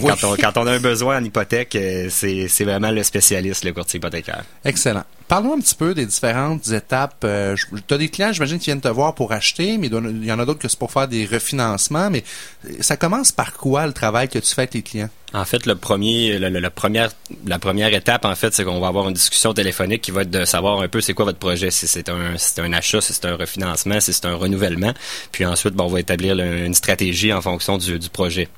[0.00, 1.76] quand, on, quand on a un besoin en hypothèque,
[2.10, 4.15] c'est, c'est vraiment le spécialiste, le courtier hypothécaire.
[4.64, 5.04] Excellent.
[5.28, 7.24] Parle-nous un petit peu des différentes étapes.
[7.24, 7.56] Euh,
[7.88, 10.38] tu as des clients, j'imagine, qui viennent te voir pour acheter, mais il y en
[10.38, 12.10] a d'autres que c'est pour faire des refinancements.
[12.10, 12.22] Mais
[12.80, 15.10] ça commence par quoi le travail que tu fais avec tes clients?
[15.34, 17.10] En fait, le premier, la première,
[17.44, 20.30] la première étape, en fait, c'est qu'on va avoir une discussion téléphonique qui va être
[20.30, 23.00] de savoir un peu c'est quoi votre projet, si c'est un, si c'est un achat,
[23.00, 24.94] si c'est un refinancement, si c'est un renouvellement.
[25.32, 28.48] Puis ensuite, on va établir une stratégie en fonction du projet.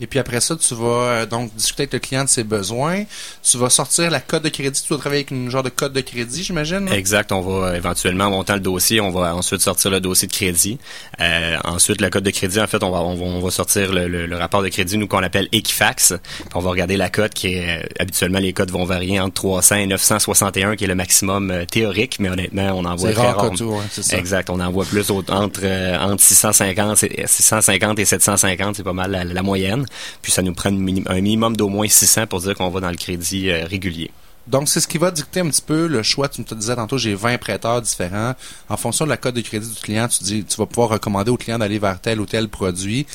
[0.00, 3.04] Et puis après ça, tu vas euh, donc discuter avec le client de ses besoins.
[3.42, 4.82] Tu vas sortir la code de crédit.
[4.82, 6.88] Tu vas travailler avec une genre de code de crédit, j'imagine.
[6.88, 7.32] Exact.
[7.32, 9.00] On va éventuellement monter le dossier.
[9.00, 10.78] On va ensuite sortir le dossier de crédit.
[11.20, 14.62] Euh, ensuite, le code de crédit, en fait, on va on va, sortir le, rapport
[14.62, 16.14] de crédit, nous qu'on appelle Equifax.
[16.54, 19.76] on va regarder la cote qui est euh, habituellement les codes vont varier entre 300
[19.76, 23.52] et 961, qui est le maximum théorique, mais honnêtement, on en voit très rare.
[23.90, 24.16] ça.
[24.16, 24.48] Exact.
[24.48, 29.42] On en voit plus entre entre 650 et 650 et 750, c'est pas mal la
[29.42, 29.84] moyenne.
[30.22, 32.96] Puis ça nous prend un minimum d'au moins 600 pour dire qu'on va dans le
[32.96, 34.10] crédit euh, régulier.
[34.46, 36.28] Donc, c'est ce qui va dicter un petit peu le choix.
[36.28, 38.34] Tu me disais tantôt, j'ai 20 prêteurs différents.
[38.68, 41.30] En fonction de la cote de crédit du client, tu dis, tu vas pouvoir recommander
[41.30, 43.06] au client d'aller vers tel ou tel produit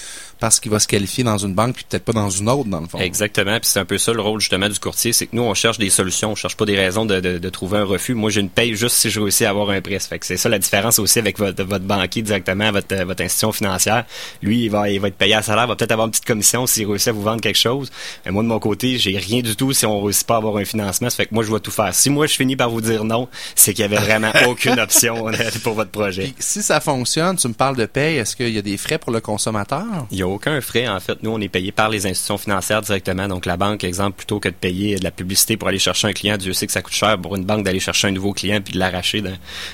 [0.45, 2.79] parce qu'il va se qualifier dans une banque puis peut-être pas dans une autre dans
[2.79, 2.99] le fond.
[2.99, 5.55] Exactement, puis c'est un peu ça le rôle justement du courtier, c'est que nous on
[5.55, 8.13] cherche des solutions, on cherche pas des raisons de, de, de trouver un refus.
[8.13, 9.97] Moi, je ne paye juste si je réussis à avoir un prêt.
[9.97, 13.53] Fait que c'est ça la différence aussi avec votre, votre banquier directement, votre, votre institution
[13.53, 14.05] financière.
[14.43, 16.67] Lui, il va, il va être payé à salaire, va peut-être avoir une petite commission
[16.67, 17.89] s'il réussit à vous vendre quelque chose.
[18.23, 20.57] Mais moi de mon côté, j'ai rien du tout si on réussit pas à avoir
[20.57, 21.09] un financement.
[21.09, 21.95] Ça fait que moi je vais tout faire.
[21.95, 25.25] Si moi je finis par vous dire non, c'est qu'il y avait vraiment aucune option
[25.63, 26.35] pour votre projet.
[26.37, 29.11] si ça fonctionne, tu me parles de paye, est-ce qu'il y a des frais pour
[29.11, 30.05] le consommateur?
[30.11, 32.81] Il y a aucun frais en fait, nous, on est payé par les institutions financières
[32.81, 33.27] directement.
[33.27, 36.13] Donc, la banque, exemple, plutôt que de payer de la publicité pour aller chercher un
[36.13, 38.59] client, Dieu sait que ça coûte cher pour une banque d'aller chercher un nouveau client
[38.61, 39.31] puis de l'arracher, de,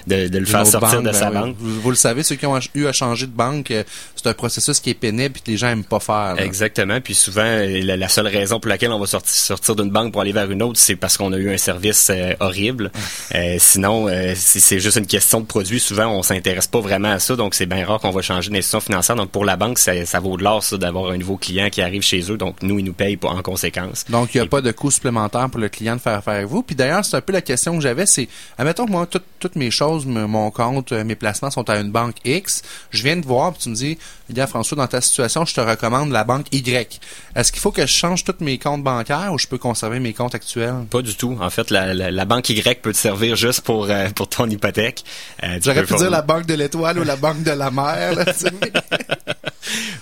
[0.07, 1.55] de, le faire sortir de sa ben banque.
[1.59, 3.83] Vous, le savez, ceux qui ont eu à changer de banque, euh,
[4.15, 6.35] c'est un processus qui est pénible et que les gens aiment pas faire.
[6.37, 6.99] Exactement.
[7.01, 10.21] Puis souvent, euh, la, seule raison pour laquelle on va sortir, sortir d'une banque pour
[10.21, 12.91] aller vers une autre, c'est parce qu'on a eu un service euh, horrible.
[13.57, 17.35] sinon, si c'est juste une question de produit, souvent, on s'intéresse pas vraiment à ça.
[17.35, 19.15] Donc, c'est bien rare qu'on va changer d'institution financière.
[19.15, 22.31] Donc, pour la banque, ça, ça vaut ça, d'avoir un nouveau client qui arrive chez
[22.31, 22.37] eux.
[22.37, 24.05] Donc, nous, ils nous payent en conséquence.
[24.09, 26.47] Donc, il n'y a pas de coût supplémentaire pour le client de faire affaire avec
[26.47, 26.63] vous.
[26.63, 28.27] Puis d'ailleurs, c'est un peu la question que j'avais, c'est,
[28.57, 29.07] admettons que moi,
[29.39, 32.61] toutes mes choses, mon compte, euh, mes placements sont à une banque X.
[32.91, 33.97] Je viens de voir, puis tu me dis,
[34.39, 36.99] a François, dans ta situation, je te recommande la banque Y.
[37.35, 40.13] Est-ce qu'il faut que je change tous mes comptes bancaires ou je peux conserver mes
[40.13, 40.85] comptes actuels?
[40.89, 41.37] Pas du tout.
[41.41, 45.03] En fait, la, banque Y peut te servir juste pour, euh, pour ton hypothèque.
[45.43, 48.13] Euh, J'aurais pu dire la banque de l'étoile ou la banque de la mer.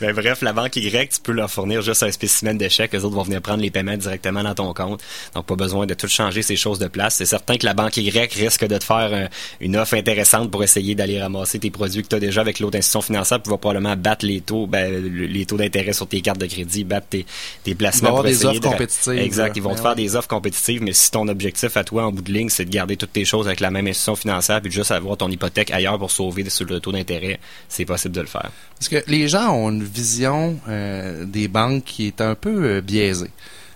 [0.02, 2.94] ben, bref, la banque Y, tu peux leur fournir juste un spécimen de chèque.
[2.94, 5.02] Les autres vont venir prendre les paiements directement dans ton compte.
[5.36, 7.16] Donc, pas besoin de tout changer ces choses de place.
[7.16, 9.28] C'est certain que la banque Y risque de te faire euh,
[9.60, 12.78] une offre intéressante pour essayer d'aller ramasser tes produits que tu as déjà avec l'autre
[12.78, 16.40] institution financière, puis va probablement battre les taux, ben, les taux d'intérêt sur tes cartes
[16.40, 17.26] de crédit, battre tes,
[17.64, 18.10] tes placements.
[18.10, 19.20] Pour des offres compétitives.
[19.20, 19.56] Exact.
[19.56, 22.22] Ils vont te faire des offres compétitives, mais si ton objectif à toi, en bout
[22.22, 24.74] de ligne, c'est de garder toutes tes choses avec la même institution financière, puis de
[24.74, 28.28] juste avoir ton hypothèque ailleurs pour sauver sur le taux d'intérêt, c'est possible de le
[28.28, 28.52] faire.
[28.78, 32.82] Parce que les gens ont une vision euh, des banques qui est un peu euh,
[32.82, 33.32] biaisée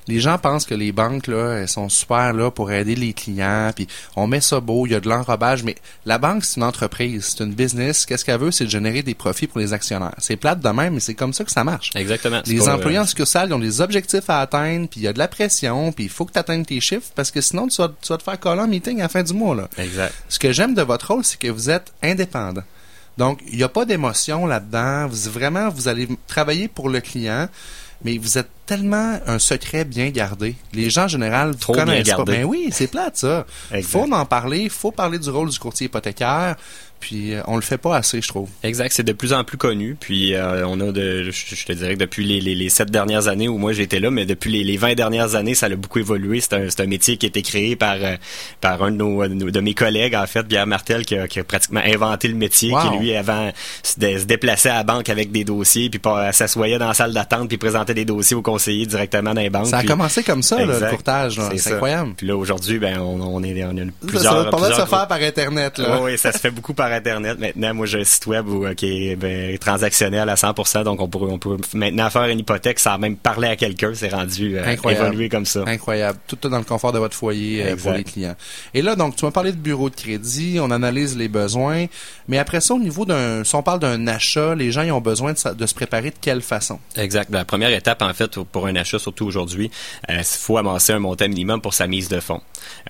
[0.07, 3.71] les gens pensent que les banques là, elles sont super là pour aider les clients,
[3.75, 5.75] puis on met ça beau, il y a de l'enrobage, mais
[6.05, 8.05] la banque c'est une entreprise, c'est une business.
[8.05, 10.15] Qu'est-ce qu'elle veut, c'est de générer des profits pour les actionnaires.
[10.17, 11.91] C'est plate de même, mais c'est comme ça que ça marche.
[11.95, 12.41] Exactement.
[12.45, 15.27] Les employés en succursale ont des objectifs à atteindre, puis il y a de la
[15.27, 18.23] pression, puis il faut que tu atteignes tes chiffres parce que sinon tu vas, te
[18.23, 19.69] faire coller en meeting à la fin du mois là.
[19.77, 20.13] Exact.
[20.29, 22.63] Ce que j'aime de votre rôle, c'est que vous êtes indépendant.
[23.17, 25.07] Donc, il n'y a pas d'émotion là-dedans.
[25.07, 27.47] Vous vraiment, vous allez travailler pour le client
[28.03, 30.55] mais vous êtes tellement un secret bien gardé.
[30.73, 32.23] Les gens en général vous Trop connaissent pas.
[32.23, 33.45] Ben oui, c'est plate ça.
[33.73, 36.55] Il faut en parler, il faut parler du rôle du courtier hypothécaire.
[37.03, 38.47] Puis euh, on le fait pas assez, je trouve.
[38.63, 39.97] Exact, c'est de plus en plus connu.
[39.99, 43.49] Puis euh, on a de, je, te dirais que depuis les, les, sept dernières années
[43.49, 46.39] où moi j'étais là, mais depuis les, les 20 dernières années, ça a beaucoup évolué.
[46.39, 48.15] C'est un, un métier qui a été créé par euh,
[48.61, 51.43] par un de nos, de mes collègues en fait, Pierre Martel, qui a, qui a
[51.43, 53.51] pratiquement inventé le métier, qui lui avant
[53.83, 55.99] se, déplaçait à la banque avec des dossiers, puis
[56.31, 59.67] s'assoyait dans la salle d'attente, puis présentait des dossiers au conseiller directement dans les banques.
[59.67, 61.37] Ça a puis- commencé comme ça, là, le courtage.
[61.57, 62.13] C'est incroyable.
[62.15, 64.23] Puis là, aujourd'hui, ben, on, on est, on a Ça, plusieurs.
[64.23, 65.77] ça va pas mal se faire par Internet.
[65.79, 65.99] Là.
[66.01, 67.39] oui, ça se fait beaucoup par Internet.
[67.39, 71.01] Maintenant, moi, j'ai un site web où, euh, qui est ben, transactionnel à 100%, donc
[71.01, 73.91] on peut, on peut maintenant faire une hypothèque sans même parler à quelqu'un.
[73.93, 75.07] C'est rendu euh, Incroyable.
[75.07, 75.63] évolué comme ça.
[75.67, 76.19] Incroyable.
[76.27, 78.35] Tout dans le confort de votre foyer euh, pour les clients.
[78.73, 81.85] Et là, donc, tu m'as parlé de bureau de crédit, on analyse les besoins,
[82.27, 85.01] mais après ça, au niveau d'un, si on parle d'un achat, les gens ils ont
[85.01, 86.79] besoin de se préparer de quelle façon?
[86.95, 87.29] Exact.
[87.31, 89.71] La première étape, en fait, pour un achat, surtout aujourd'hui,
[90.09, 92.41] euh, il faut amasser un montant minimum pour sa mise de fonds.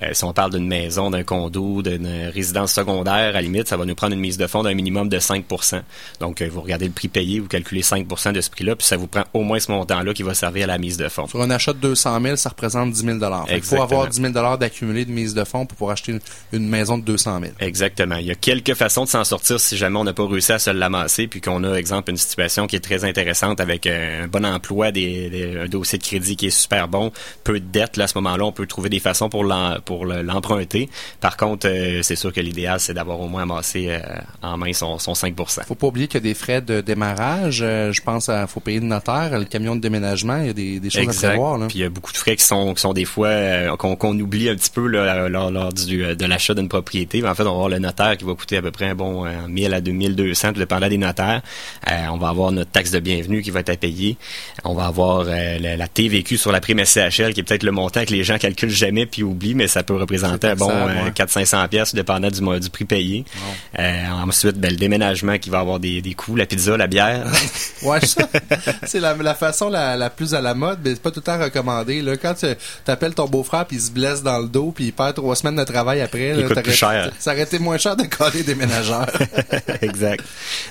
[0.01, 3.77] Euh, si on parle d'une maison, d'un condo, d'une résidence secondaire, à la limite, ça
[3.77, 5.81] va nous prendre une mise de fonds d'un minimum de 5%
[6.19, 8.97] Donc, euh, vous regardez le prix payé, vous calculez 5% de ce prix-là, puis ça
[8.97, 11.27] vous prend au moins ce montant-là qui va servir à la mise de fonds.
[11.27, 13.17] Sur un achat de 200 000, ça représente 10 000
[13.51, 16.19] Il faut avoir 10 000 d'accumulé de mise de fonds pour pouvoir acheter une,
[16.53, 17.51] une maison de 200 000.
[17.59, 18.15] Exactement.
[18.15, 20.59] Il y a quelques façons de s'en sortir si jamais on n'a pas réussi à
[20.59, 24.27] se l'amasser, puis qu'on a, exemple, une situation qui est très intéressante avec euh, un
[24.27, 27.11] bon emploi, des, des- un dossier de crédit qui est super bon,
[27.43, 27.97] peu de dettes.
[27.97, 30.89] Là, à ce moment-là, on peut trouver des façons pour l'emprunter.
[31.19, 33.99] Par contre, euh, c'est sûr que l'idéal, c'est d'avoir au moins amassé euh,
[34.41, 35.33] en main son, son 5
[35.65, 37.61] Faut pas oublier qu'il y a des frais de démarrage.
[37.61, 40.37] Euh, je pense à faut payer le notaire, le camion de déménagement.
[40.37, 41.57] Il y a des, des choses à prévoir.
[41.57, 41.67] Là.
[41.67, 44.19] Puis il y a beaucoup de frais qui sont, qui sont des fois euh, qu'on
[44.19, 47.25] oublie un petit peu là, lors, lors du, euh, de l'achat d'une propriété.
[47.25, 49.25] En fait, on va avoir le notaire qui va coûter à peu près un bon
[49.25, 51.41] euh, 1000 à 2200, tout dépendant des notaires.
[51.89, 54.17] Euh, on va avoir notre taxe de bienvenue qui va être à payer.
[54.63, 57.71] On va avoir euh, la, la TVQ sur la prime SCHL qui est peut-être le
[57.71, 60.91] montant que les gens calculent jamais puis oublient, mais ça peut représenter un bon taxable,
[60.97, 61.11] euh, ouais.
[61.11, 63.25] 400-500 pièces dépendant du, du prix payé.
[63.72, 67.25] Euh, ensuite, ben, le déménagement qui va avoir des, des coûts, la pizza, la bière.
[67.83, 68.29] Ouais, ça,
[68.85, 71.23] c'est la, la façon la, la plus à la mode, mais c'est pas tout le
[71.23, 72.01] temps recommandé.
[72.01, 72.45] Là, quand tu
[72.87, 75.57] appelles ton beau-frère puis il se blesse dans le dos puis il perd trois semaines
[75.57, 77.11] de travail après, Il là, plus cher.
[77.19, 79.07] Ça aurait été moins cher de coller des ménageurs.
[79.81, 80.23] exact.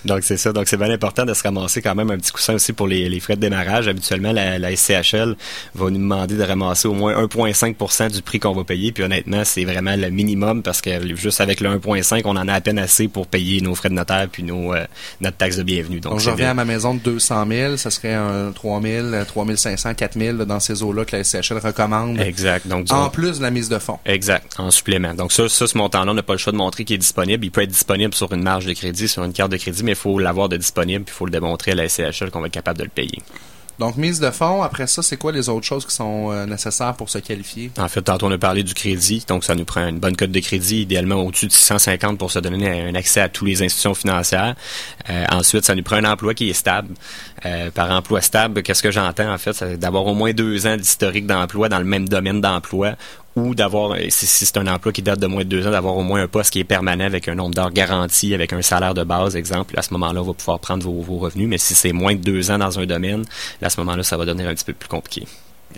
[0.07, 0.53] Donc c'est ça.
[0.53, 3.11] Donc c'est bien important de se ramasser quand même un petit coussin aussi pour les,
[3.11, 3.89] les frais de démarrage.
[3.89, 5.37] Habituellement, la, la SCHL
[5.75, 8.93] va nous demander de ramasser au moins 1,5 du prix qu'on va payer.
[8.93, 12.55] Puis honnêtement, c'est vraiment le minimum parce que juste avec le 1,5, on en a
[12.55, 14.85] à peine assez pour payer nos frais de notaire puis nos, euh,
[15.21, 16.01] notre taxe de bienvenue.
[16.01, 19.25] Donc, Donc, je reviens à ma maison de 200 000, ça serait un 3 000,
[19.27, 22.21] 3 500, 4 000 là, dans ces eaux-là que la SCHL recommande.
[22.21, 22.67] Exact.
[22.67, 23.99] Donc En plus de la mise de fonds.
[24.05, 25.15] Exact, en supplément.
[25.15, 27.45] Donc ça, ça ce montant-là, on n'a pas le choix de montrer qu'il est disponible.
[27.45, 29.93] Il peut être disponible sur une marge de crédit, sur une carte de crédit, mais
[29.93, 32.47] il faut l'avoir de disponible, puis il faut le démontrer à la SCHL qu'on va
[32.47, 33.23] être capable de le payer.
[33.79, 36.95] Donc, mise de fonds, après ça, c'est quoi les autres choses qui sont euh, nécessaires
[36.95, 37.71] pour se qualifier?
[37.79, 40.31] En fait, tantôt on a parlé du crédit, donc ça nous prend une bonne cote
[40.31, 43.95] de crédit, idéalement au-dessus de 650 pour se donner un accès à toutes les institutions
[43.95, 44.55] financières.
[45.11, 46.95] Euh, ensuite, ça nous prend un emploi qui est stable.
[47.45, 50.77] Euh, par emploi stable, qu'est-ce que j'entends en fait, c'est d'avoir au moins deux ans
[50.77, 52.93] d'historique d'emploi dans le même domaine d'emploi
[53.37, 55.97] ou d'avoir, euh, si, c'est un emploi qui date de moins de deux ans, d'avoir
[55.97, 58.95] au moins un poste qui est permanent avec un nombre d'heures garanti, avec un salaire
[58.95, 59.79] de base, exemple.
[59.79, 62.51] À ce moment-là, on va pouvoir prendre vos, revenus, mais si c'est moins de deux
[62.51, 63.25] ans dans un domaine,
[63.61, 65.27] à ce moment-là, ça va devenir un petit peu plus compliqué.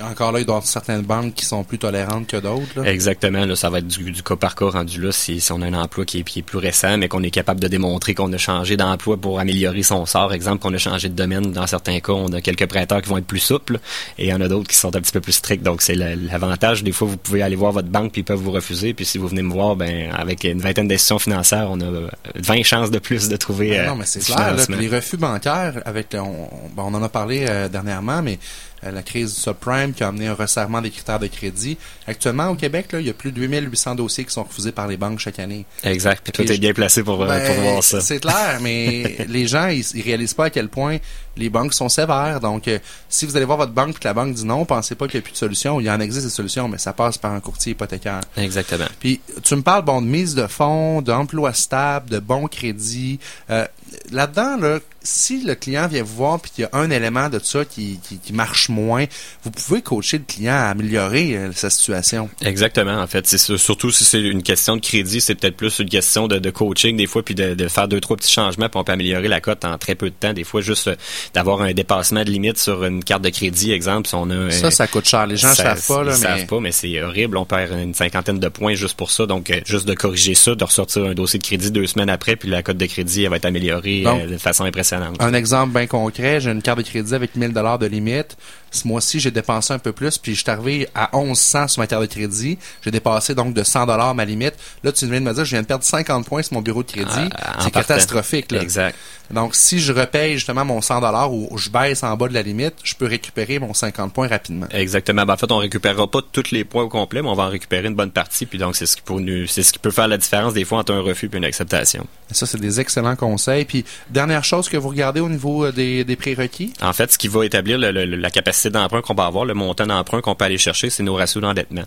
[0.02, 2.80] Encore là, il doit y avoir certaines banques qui sont plus tolérantes que d'autres.
[2.82, 2.90] là.
[2.90, 5.60] Exactement, là, ça va être du, du cas par cas rendu là si, si on
[5.62, 8.14] a un emploi qui est, qui est plus récent, mais qu'on est capable de démontrer
[8.14, 10.32] qu'on a changé d'emploi pour améliorer son sort.
[10.32, 11.52] Exemple, qu'on a changé de domaine.
[11.52, 13.78] Dans certains cas, on a quelques prêteurs qui vont être plus souples
[14.18, 15.62] et il y en a d'autres qui sont un petit peu plus stricts.
[15.62, 16.82] Donc, c'est l'avantage.
[16.82, 18.94] Des fois, vous pouvez aller voir votre banque puis ils peuvent vous refuser.
[18.94, 22.08] Puis si vous venez me voir, ben avec une vingtaine d'institutions financières, on a euh,
[22.36, 24.54] 20 chances de plus de trouver Ah euh, non, mais c'est clair.
[24.54, 29.02] Là, les refus bancaires, avec on, on en a parlé euh, dernièrement, mais euh, la
[29.02, 31.76] crise du subprime qui a amené un resserrement des critères de crédit.
[32.06, 34.86] Actuellement, au Québec, là, il y a plus de 2800 dossiers qui sont refusés par
[34.88, 35.64] les banques chaque année.
[35.82, 36.20] Exact.
[36.22, 38.00] Puis toi, t'es bien placé pour, euh, Ben, pour voir ça.
[38.00, 40.98] C'est clair, mais les gens, ils, ils réalisent pas à quel point
[41.36, 42.40] les banques sont sévères.
[42.40, 44.94] Donc, euh, si vous allez voir votre banque et que la banque dit non, pensez
[44.94, 45.80] pas qu'il n'y a plus de solution.
[45.80, 48.20] Il y en existe des solutions, mais ça passe par un courtier hypothécaire.
[48.36, 48.86] Exactement.
[49.00, 53.18] Puis tu me parles bon de mise de fonds, d'emploi stable, de bon crédit.
[53.50, 53.66] Euh,
[54.10, 57.38] Là-dedans, là, si le client vient vous voir puis qu'il y a un élément de
[57.38, 59.04] ça qui, qui, qui marche moins,
[59.44, 62.30] vous pouvez coacher le client à améliorer euh, sa situation.
[62.42, 63.26] Exactement, en fait.
[63.26, 66.50] C'est surtout si c'est une question de crédit, c'est peut-être plus une question de, de
[66.50, 69.28] coaching des fois, puis de, de faire deux, trois petits changements, puis on peut améliorer
[69.28, 70.32] la cote en très peu de temps.
[70.32, 70.96] Des fois, juste euh,
[71.34, 74.50] d'avoir un dépassement de limite sur une carte de crédit, exemple, si on a...
[74.50, 75.26] Ça, euh, ça coûte cher.
[75.26, 77.36] Les gens ne savent pas, là, ils mais savent pas, mais c'est horrible.
[77.36, 79.26] On perd une cinquantaine de points juste pour ça.
[79.26, 82.48] Donc, juste de corriger ça, de ressortir un dossier de crédit deux semaines après, puis
[82.48, 85.16] la cote de crédit, elle va être améliorée Donc, euh, de façon impressionnante.
[85.20, 88.36] un exemple bien concret, j'ai une carte de crédit avec 1000 dollars de limite.
[88.74, 91.86] Ce mois-ci, j'ai dépensé un peu plus, puis je suis arrivé à 1100 sur ma
[91.86, 92.58] carte de crédit.
[92.82, 94.54] J'ai dépassé donc de 100 dollars ma limite.
[94.82, 96.82] Là, tu viens de me dire, je viens de perdre 50 points sur mon bureau
[96.82, 97.30] de crédit.
[97.36, 98.50] Ah, c'est catastrophique.
[98.50, 98.60] Là.
[98.60, 98.96] Exact.
[99.30, 102.42] Donc, si je repaye justement mon 100 dollars ou je baisse en bas de la
[102.42, 104.66] limite, je peux récupérer mon 50 points rapidement.
[104.70, 105.24] Exactement.
[105.24, 107.48] Ben, en fait, on récupérera pas tous les points au complet, mais on va en
[107.48, 108.44] récupérer une bonne partie.
[108.44, 110.64] Puis donc, c'est ce qui peut nous, c'est ce qui peut faire la différence des
[110.64, 112.06] fois entre un refus et une acceptation.
[112.32, 113.64] Ça, c'est des excellents conseils.
[113.64, 116.72] Puis dernière chose que vous regardez au niveau euh, des, des prérequis?
[116.82, 119.54] En fait, ce qui va établir le, le, la capacité d'emprunt qu'on va avoir, le
[119.54, 121.84] montant d'emprunt qu'on peut aller chercher, c'est nos ratios d'endettement.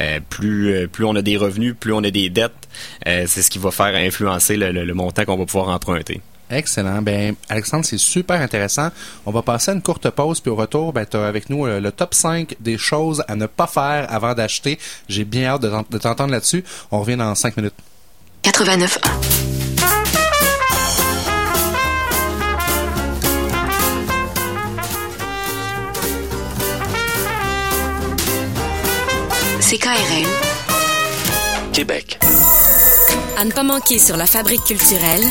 [0.00, 2.52] Euh, plus, euh, plus on a des revenus, plus on a des dettes,
[3.06, 6.20] euh, c'est ce qui va faire influencer le, le, le montant qu'on va pouvoir emprunter.
[6.50, 7.02] Excellent.
[7.02, 8.88] Ben, Alexandre, c'est super intéressant.
[9.26, 11.66] On va passer à une courte pause, puis au retour, ben, tu as avec nous
[11.66, 14.78] le, le top 5 des choses à ne pas faire avant d'acheter.
[15.08, 16.64] J'ai bien hâte de, de t'entendre là-dessus.
[16.90, 17.74] On revient dans 5 minutes.
[18.42, 18.98] 89
[29.68, 30.26] CKRL
[31.74, 32.18] Québec.
[33.36, 35.22] À ne pas manquer sur la fabrique culturelle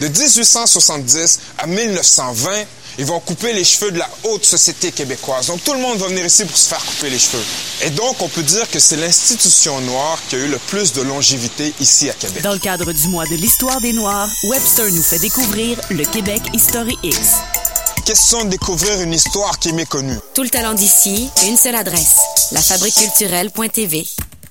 [0.00, 2.52] De 1870 à 1920,
[2.98, 5.48] ils vont couper les cheveux de la haute société québécoise.
[5.48, 7.42] Donc tout le monde va venir ici pour se faire couper les cheveux.
[7.84, 11.02] Et donc on peut dire que c'est l'institution noire qui a eu le plus de
[11.02, 12.44] longévité ici à Québec.
[12.44, 16.42] Dans le cadre du mois de l'histoire des Noirs, Webster nous fait découvrir le Québec
[16.54, 17.18] History X.
[18.04, 20.16] Question de découvrir une histoire qui est méconnue.
[20.34, 22.18] Tout le talent d'ici, une seule adresse,
[22.50, 24.04] lafabriqueculturelle.tv.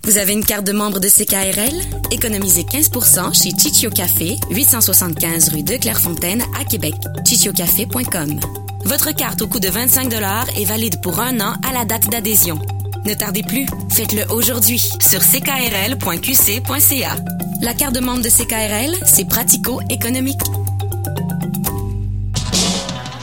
[0.06, 1.76] Vous avez une carte de membre de CKRL?
[2.12, 6.94] Économisez 15% chez Chichio Café, 875 rue de Clairefontaine à Québec.
[7.28, 8.40] chichiocafé.com.
[8.86, 10.14] Votre carte au coût de 25
[10.56, 12.58] est valide pour un an à la date d'adhésion.
[13.06, 17.16] Ne tardez plus, faites-le aujourd'hui sur ckrl.qc.ca.
[17.62, 20.42] La carte de membre de CKRL, c'est pratico-économique.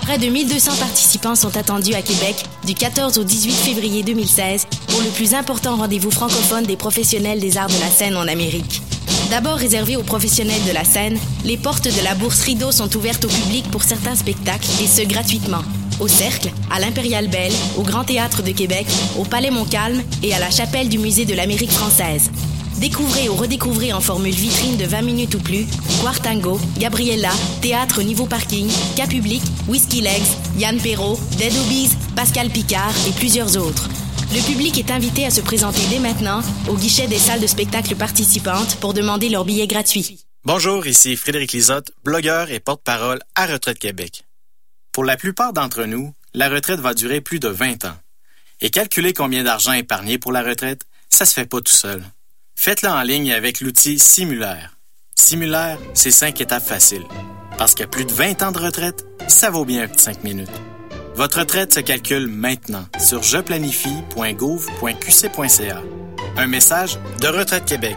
[0.09, 5.03] Près de 1200 participants sont attendus à Québec du 14 au 18 février 2016 pour
[5.03, 8.81] le plus important rendez-vous francophone des professionnels des arts de la scène en Amérique.
[9.29, 13.27] D'abord réservé aux professionnels de la scène, les portes de la bourse Rideau sont ouvertes
[13.27, 15.63] au public pour certains spectacles et ce gratuitement.
[16.01, 18.87] Au Cercle, à l'Impérial Belle, au Grand Théâtre de Québec,
[19.19, 22.31] au Palais Montcalm et à la chapelle du Musée de l'Amérique française.
[22.81, 25.67] Découvrez ou redécouvrez en formule vitrine de 20 minutes ou plus
[26.01, 32.95] Quartango, Gabriella, Théâtre Niveau Parking, Cas Public, Whiskey Legs, Yann Perrault, Dead Obies, Pascal Picard
[33.09, 33.89] et plusieurs autres.
[34.33, 37.97] Le public est invité à se présenter dès maintenant au guichet des salles de spectacle
[37.97, 40.25] participantes pour demander leur billet gratuit.
[40.45, 44.23] Bonjour, ici Frédéric Lisotte, blogueur et porte-parole à Retraite Québec.
[44.93, 47.97] Pour la plupart d'entre nous, la retraite va durer plus de 20 ans.
[48.61, 52.05] Et calculer combien d'argent épargner pour la retraite, ça se fait pas tout seul.
[52.61, 54.73] Faites-le en ligne avec l'outil Simulaire.
[55.15, 57.07] Simulaire, c'est 5 étapes faciles.
[57.57, 60.51] Parce qu'à plus de 20 ans de retraite, ça vaut bien un petit 5 minutes.
[61.15, 65.83] Votre retraite se calcule maintenant sur jeplanifie.gouv.qc.ca.
[66.37, 67.97] Un message de Retraite Québec.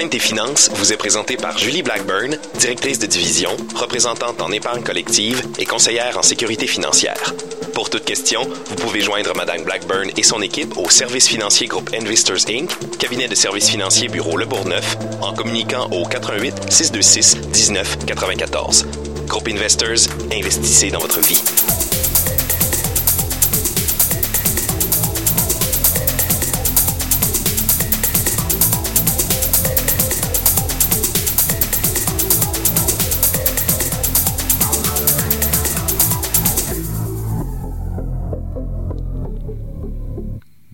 [0.00, 4.82] Entraîne tes finances vous est présenté par Julie Blackburn, directrice de division, représentante en épargne
[4.82, 7.34] collective et conseillère en sécurité financière.
[7.74, 11.90] Pour toute question, vous pouvez joindre Madame Blackburn et son équipe au service financier groupe
[11.92, 18.06] Investors Inc., cabinet de services financiers bureau Le Bourgneuf, en communiquant au 88 626 19
[18.06, 18.86] 94.
[19.26, 21.42] Groupe Investors, investissez dans votre vie.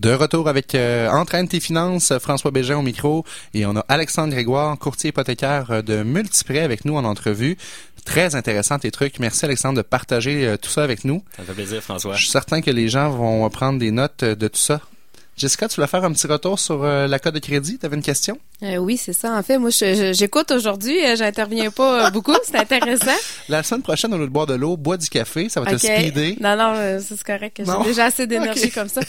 [0.07, 4.31] De retour avec euh, Entraîne tes finances, François Bégin au micro et on a Alexandre
[4.31, 7.57] Grégoire, courtier hypothécaire euh, de Multiprêt avec nous en entrevue.
[8.05, 9.19] Très intéressant tes trucs.
[9.19, 11.25] Merci Alexandre de partager euh, tout ça avec nous.
[11.35, 12.13] Ça fait plaisir, François.
[12.13, 14.79] Je suis certain que les gens vont prendre des notes euh, de tout ça.
[15.35, 17.77] Jessica, tu voulais faire un petit retour sur euh, la code de crédit?
[17.77, 18.39] Tu avais une question?
[18.63, 19.33] Euh, oui, c'est ça.
[19.37, 20.97] En fait, moi, je- je- j'écoute aujourd'hui.
[21.05, 22.33] euh, J'interviens pas euh, beaucoup.
[22.43, 23.11] C'est intéressant.
[23.49, 25.47] La semaine prochaine, lieu de boire de l'eau, bois du café.
[25.47, 26.37] Ça va te speeder.
[26.41, 27.61] Non, non, c'est correct.
[27.63, 29.01] J'ai déjà assez d'énergie comme ça.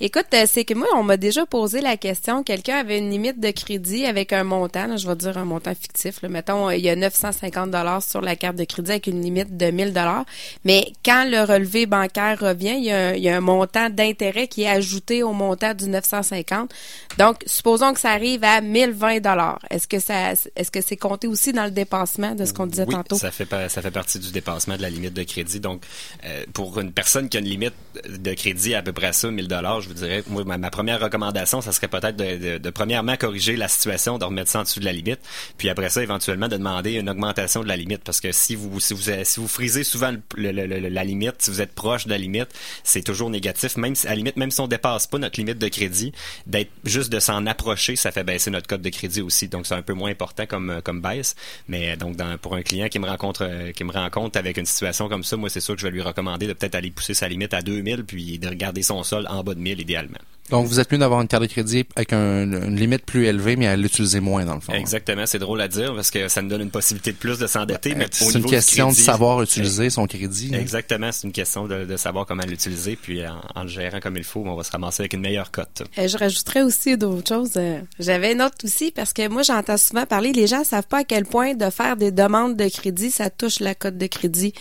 [0.00, 2.42] Écoute, c'est que moi, on m'a déjà posé la question.
[2.42, 4.88] Quelqu'un avait une limite de crédit avec un montant.
[4.88, 6.20] là, je vais dire un montant fictif.
[6.22, 6.28] Là.
[6.28, 9.70] Mettons, il y a 950 dollars sur la carte de crédit avec une limite de
[9.70, 10.24] 1000 dollars.
[10.64, 13.88] Mais quand le relevé bancaire revient, il y a un, il y a un montant
[13.88, 16.72] d'intérêt qui est ajouté au montant du 950.
[17.18, 18.60] Donc, supposons que ça arrive à
[18.96, 19.58] 1020 dollars.
[19.70, 22.84] Est-ce que ça, est-ce que c'est compté aussi dans le dépassement de ce qu'on disait
[22.86, 23.16] oui, tantôt?
[23.16, 25.60] ça fait ça fait partie du dépassement de la limite de crédit.
[25.60, 25.82] Donc,
[26.24, 27.74] euh, pour une personne qui a une limite
[28.08, 30.70] de crédit à peu près à ça, 1000 dollars, je vous dirais, moi, ma, ma
[30.70, 34.60] première recommandation, ça serait peut-être de, de- de premièrement corriger la situation, de remettre ça
[34.60, 35.20] en dessous de la limite,
[35.58, 38.80] puis après ça, éventuellement, de demander une augmentation de la limite, parce que si vous
[38.80, 41.72] si vous si vous frisez souvent le- le- le- le- la limite, si vous êtes
[41.72, 42.48] proche de la limite,
[42.84, 43.76] c'est toujours négatif.
[43.76, 46.12] Même si, à la limite, même si on dépasse pas notre limite de crédit,
[46.46, 49.48] d'être juste de s'en approcher, ça fait baisser notre code de crédit aussi.
[49.48, 51.34] Donc, c'est un peu moins important comme, euh, comme baisse.
[51.68, 54.66] Mais euh, donc, pour un client qui me rencontre, euh, qui me rencontre avec une
[54.66, 57.14] situation comme ça, moi, c'est sûr que je vais lui recommander de peut-être aller pousser
[57.14, 60.18] sa limite à 2000 puis de regarder son sol en bas de 1000 idéalement.
[60.50, 63.56] Donc, vous êtes mieux d'avoir une carte de crédit avec un- une limite plus élevée,
[63.56, 64.72] mais à l'utiliser moins, dans le fond.
[64.72, 67.46] Exactement, c'est drôle à dire parce que ça nous donne une possibilité de plus de
[67.46, 67.94] s'endetter.
[67.94, 70.52] mais au Euh, C'est niveau une question de savoir utiliser son crédit.
[70.54, 70.58] hein.
[70.60, 74.16] Exactement, c'est une question de, de savoir comment l'utiliser, puis en, en le gérant comme
[74.16, 75.82] il faut, on va se ramasser avec une meilleure cote.
[75.98, 77.52] Euh, je rajouterais aussi d'autres choses.
[77.56, 80.98] euh, J'avais une autre aussi parce que moi, j'entends souvent parler, les gens savent pas
[80.98, 84.52] à quel point de faire des demandes de crédit, ça touche la cote de crédit.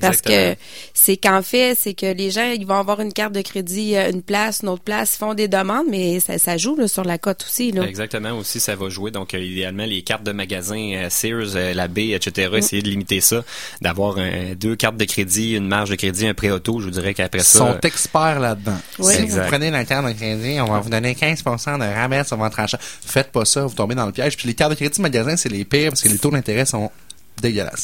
[0.00, 0.56] Parce que Exactement.
[0.94, 4.10] c'est qu'en fait, c'est que les gens, ils vont avoir une carte de crédit, euh,
[4.10, 7.04] une place, une autre place, ils font des demandes, mais ça, ça joue là, sur
[7.04, 7.72] la cote aussi.
[7.72, 7.82] Là.
[7.82, 9.10] Exactement, aussi ça va jouer.
[9.10, 12.48] Donc euh, idéalement les cartes de magasin euh, Sears, euh, la B, etc.
[12.52, 12.56] Mm.
[12.56, 13.44] Essayer de limiter ça,
[13.80, 14.16] d'avoir
[14.56, 16.80] deux cartes de crédit, une marge de crédit, un prêt auto.
[16.80, 18.78] Je vous dirais qu'après Ils ça, sont experts là-dedans.
[18.98, 19.14] Oui.
[19.14, 19.42] Si Exact.
[19.42, 22.60] vous prenez la carte de crédit, on va vous donner 15% de rabais sur votre
[22.60, 22.78] achat.
[22.80, 24.36] Faites pas ça, vous tombez dans le piège.
[24.36, 26.90] Puis les cartes de crédit magasin, c'est les pires parce que les taux d'intérêt sont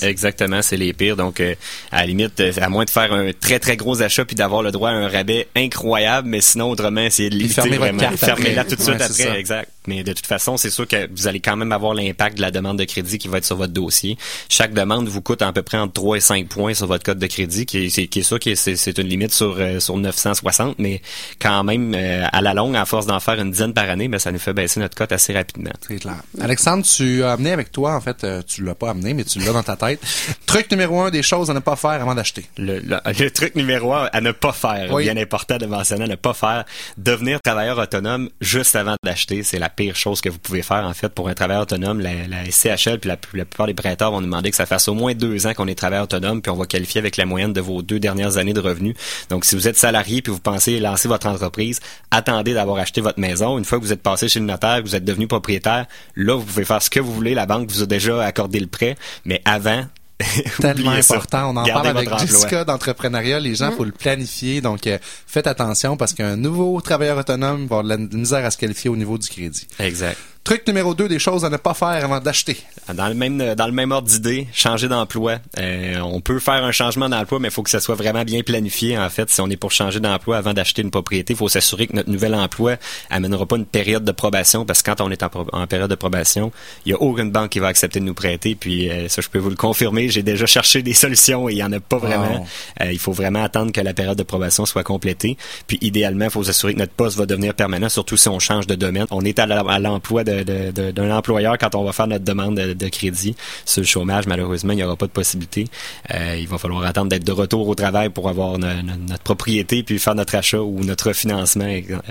[0.03, 1.17] Exactement, c'est les pires.
[1.17, 1.55] Donc, euh,
[1.91, 4.63] à la limite, euh, à moins de faire un très très gros achat puis d'avoir
[4.63, 8.11] le droit à un rabais incroyable, mais sinon autrement, essayer de limiter vraiment.
[8.17, 9.39] Fermez-la tout de suite Ouais, après, ça.
[9.39, 9.71] exact.
[9.87, 12.51] Mais de toute façon, c'est sûr que vous allez quand même avoir l'impact de la
[12.51, 14.19] demande de crédit qui va être sur votre dossier.
[14.49, 17.19] Chaque demande vous coûte à peu près entre 3 et 5 points sur votre code
[17.19, 19.97] de crédit, qui est, c'est, qui est sûr que c'est, une limite sur euh, sur
[19.97, 21.01] 960, mais
[21.41, 24.19] quand même euh, à la longue, à force d'en faire une dizaine par année, ben
[24.19, 25.71] ça nous fait baisser notre cote assez rapidement.
[25.87, 26.17] C'est clair.
[26.41, 29.39] Alexandre, tu as amené avec toi, en fait, euh, tu l'as pas amené, mais tu
[29.53, 30.01] dans ta tête.
[30.47, 32.47] Truc numéro un des choses à ne pas faire avant d'acheter.
[32.59, 35.05] Le, le- le truc numéro un à ne pas faire, Oui.
[35.05, 36.65] bien important de mentionner, à ne pas faire,
[36.99, 40.95] devenir travailleur autonome juste avant d'acheter, c'est la pire chose que vous pouvez faire en
[40.95, 42.01] fait pour un travailleur autonome.
[42.01, 44.95] La, la SCHL puis la, la plupart des prêteurs vont demander que ça fasse au
[44.95, 47.61] moins deux ans qu'on est travailleur autonome puis on va qualifier avec la moyenne de
[47.61, 48.95] vos deux dernières années de revenus.
[49.31, 51.81] Donc si vous êtes salarié puis vous pensez lancer votre entreprise,
[52.11, 53.59] attendez d'avoir acheté votre maison.
[53.59, 55.87] Une fois que vous êtes passé chez le notaire, que vous êtes devenu propriétaire,
[56.17, 57.35] là vous pouvez faire ce que vous voulez.
[57.35, 59.87] La banque vous a déjà accordé le prêt, mais avant
[60.61, 61.51] Tellement important.
[61.51, 62.19] On en Gardez parle avec.
[62.19, 63.39] Jessica d'entrepreneuriat.
[63.39, 64.61] Les gens, faut le planifier.
[64.61, 68.51] Donc, euh, faites attention parce qu'un nouveau travailleur autonome va avoir de la misère à
[68.51, 69.67] se qualifier au niveau du crédit.
[69.79, 70.17] Exact.
[70.47, 72.57] Truc numéro deux des choses à ne pas faire avant d'acheter.
[72.95, 75.39] Dans le même dans le même ordre d'idée, changer d'emploi.
[75.59, 78.43] Euh, on peut faire un changement d'emploi, mais il faut que ça soit vraiment bien
[78.43, 78.97] planifié.
[78.97, 81.89] En fait, si on est pour changer d'emploi avant d'acheter une propriété, il faut s'assurer
[81.89, 82.77] que notre nouvel emploi
[83.11, 86.53] amènera pas une période de probation, parce que quand on est en, période de probation,
[86.85, 88.55] il y a aucune banque qui va accepter de nous prêter.
[88.55, 90.11] Puis euh, ça, je peux vous le confirmer.
[90.11, 92.47] J'ai déjà cherché des solutions et il y en a pas vraiment.
[92.83, 95.37] Euh, il faut vraiment attendre que la période de probation soit complétée.
[95.67, 98.69] Puis idéalement, il faut s'assurer que notre poste va devenir permanent, surtout si on change
[98.69, 99.07] de domaine.
[99.11, 99.47] On est à
[99.81, 103.35] l'emploi de- d'un employeur quand on va faire notre demande de, de crédit.
[103.65, 105.67] Sur le chômage, malheureusement, il n'y aura pas de possibilité.
[106.15, 109.23] Euh, il va falloir attendre d'être de retour au travail pour avoir no- no- notre
[109.23, 111.67] propriété puis faire notre achat ou notre financement,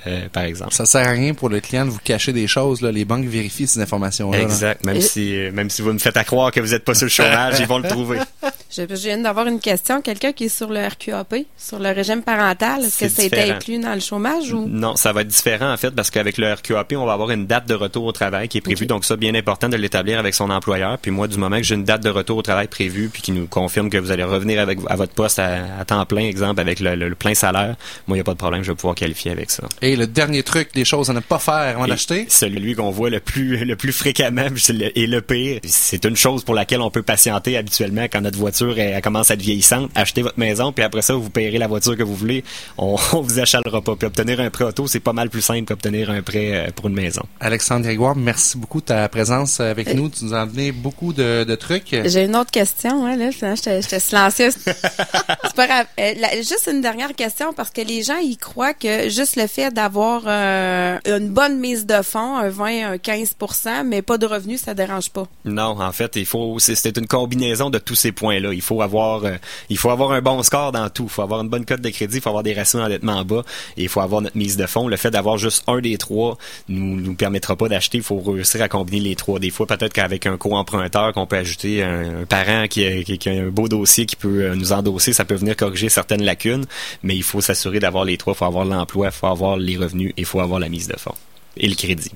[0.08, 0.74] euh, par exemple.
[0.74, 2.82] Ça sert à rien pour le client de vous cacher des choses.
[2.82, 2.92] Là.
[2.92, 4.38] Les banques vérifient ces informations-là.
[4.38, 4.44] là.
[4.44, 4.84] Exact.
[4.86, 7.06] Même si, euh, même si vous me faites à croire que vous n'êtes pas sur
[7.06, 8.20] le chômage, ils vont le trouver.
[8.76, 10.02] Je, je viens d'avoir une question.
[10.02, 13.52] Quelqu'un qui est sur le RQAP, sur le régime parental, est-ce que ça a été
[13.52, 14.66] inclus dans le chômage ou?
[14.68, 17.46] Non, ça va être différent en fait parce qu'avec le RQAP, on va avoir une
[17.46, 18.86] date de retour au travail qui est prévue.
[18.86, 20.98] Donc ça, bien important de l'établir avec son employeur.
[20.98, 23.32] Puis moi, du moment que j'ai une date de retour au travail prévue puis qui
[23.32, 26.60] nous confirme que vous allez revenir avec à votre poste à, à temps plein, exemple
[26.60, 27.76] avec le, le- le plein salaire,
[28.08, 29.64] moi, il n'y a pas de problème, je vais pouvoir qualifier avec ça.
[29.82, 32.26] Et le dernier truc des choses à ne pas faire avant Et d'acheter?
[32.30, 36.04] Celui qu'on voit le plus le plus fréquemment puis c'est le- et le pire, c'est
[36.06, 39.34] une chose pour laquelle on peut patienter habituellement quand notre voiture elle, elle commence à
[39.36, 39.92] être vieillissante.
[39.96, 42.44] Achetez votre maison puis après ça vous payerez la voiture que vous voulez.
[42.78, 43.96] On, on vous achalera pas.
[43.96, 46.88] Puis obtenir un prêt auto c'est pas mal plus simple qu'obtenir un prêt euh, pour
[46.88, 47.24] une maison.
[47.40, 50.10] Alexandre Grégoire, merci beaucoup de ta présence avec nous.
[50.10, 51.96] Tu nous as donné beaucoup de, de trucs.
[52.06, 53.30] J'ai une autre question, hein, là.
[53.32, 54.56] J'étais silencieuse.
[54.66, 55.86] c'est pas grave.
[56.00, 59.48] Euh, la- juste une dernière question, parce que les gens, ils croient que juste le
[59.48, 64.26] fait d'avoir euh, une bonne mise de fonds, un 20, un 15% mais pas de
[64.26, 65.28] revenus, ça dérange pas.
[65.46, 68.54] Non, en fait, il faut c'est c'est une combinaison de tous ces points-là.
[68.54, 69.36] Il faut avoir euh,
[69.70, 71.04] il faut avoir un bon score dans tout.
[71.06, 73.44] Il faut avoir une bonne cote de crédit, il faut avoir des ratios d'endettement bas
[73.78, 74.88] et il faut avoir notre mise de fonds.
[74.88, 76.38] Le fait d'avoir juste un des trois
[76.68, 77.85] nous nous permettra pas d'acheter.
[77.94, 79.40] Il faut réussir à combiner les trois.
[79.40, 83.48] Des fois, peut-être qu'avec un co-emprunteur qu'on peut ajouter un, parent qui a, qui- un
[83.50, 86.66] beau dossier qui peut euh, nous endosser, ça peut venir corriger certaines lacunes.
[87.04, 88.34] Mais il faut s'assurer d'avoir les trois.
[88.34, 90.88] Il faut avoir l'emploi, il faut avoir les revenus et il faut avoir la mise
[90.88, 91.16] de fonds
[91.58, 92.12] et le crédit.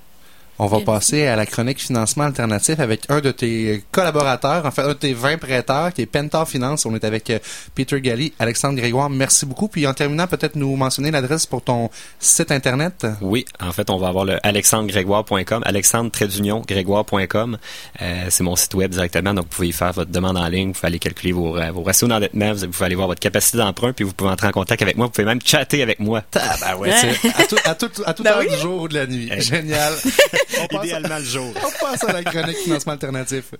[0.61, 4.81] On va passer à la chronique financement alternatif avec un de tes collaborateurs, en fait,
[4.81, 6.85] un de tes 20 prêteurs, qui est Pentar Finance.
[6.85, 7.39] On est avec euh,
[7.75, 9.09] Peter Galli, Alexandre Grégoire.
[9.09, 9.69] Merci beaucoup.
[9.69, 11.89] Puis en terminant, peut-être nous mentionner l'adresse pour ton
[12.19, 13.07] site Internet.
[13.21, 17.57] Oui, en fait, on va avoir le alexandregrégoire.com, alexandre-grégoire.com.
[18.01, 20.67] Euh, c'est mon site web directement, donc vous pouvez y faire votre demande en ligne,
[20.67, 23.59] vous pouvez aller calculer vos, euh, vos ratios d'endettement, vous pouvez aller voir votre capacité
[23.59, 26.21] d'emprunt, puis vous pouvez entrer en contact avec moi, vous pouvez même chatter avec moi.
[26.35, 28.49] Ah ouais, c'est à, tout, à, tout, à toute Ben heure oui.
[28.49, 29.31] du jour ou de la nuit.
[29.39, 29.93] Génial.
[30.57, 31.53] On Idéalement le jour.
[31.55, 33.53] on passe à la chronique financement alternatif.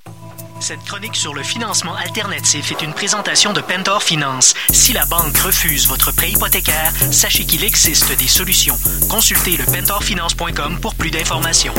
[0.60, 4.54] Cette chronique sur le financement alternatif est une présentation de Pentor Finance.
[4.72, 8.78] Si la banque refuse votre prêt hypothécaire, sachez qu'il existe des solutions.
[9.10, 11.74] Consultez le pentorfinance.com pour plus d'informations.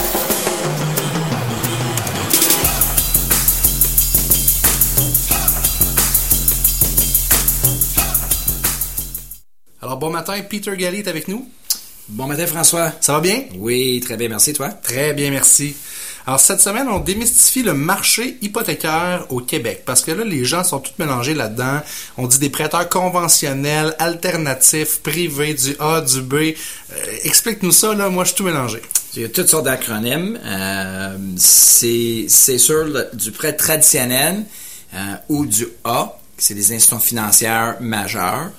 [9.83, 11.51] Alors, bon matin, Peter Galli est avec nous.
[12.11, 12.93] Bon matin, François.
[13.01, 13.45] Ça va bien?
[13.57, 14.69] Oui, très bien, merci, toi?
[14.71, 15.75] Très bien, merci.
[16.27, 20.65] Alors, cette semaine, on démystifie le marché hypothécaire au Québec parce que là, les gens
[20.65, 21.81] sont tous mélangés là-dedans.
[22.19, 26.35] On dit des prêteurs conventionnels, alternatifs, privés, du A, du B.
[26.35, 26.53] Euh,
[27.25, 28.09] Explique-nous ça, là.
[28.11, 28.83] Moi, je suis tout mélangé.
[29.15, 30.39] Il y a toutes sortes d'acronymes.
[30.45, 34.45] Euh, c'est sûr le- du prêt traditionnel
[34.95, 34.99] euh,
[35.29, 38.51] ou du A, c'est des institutions financières majeures.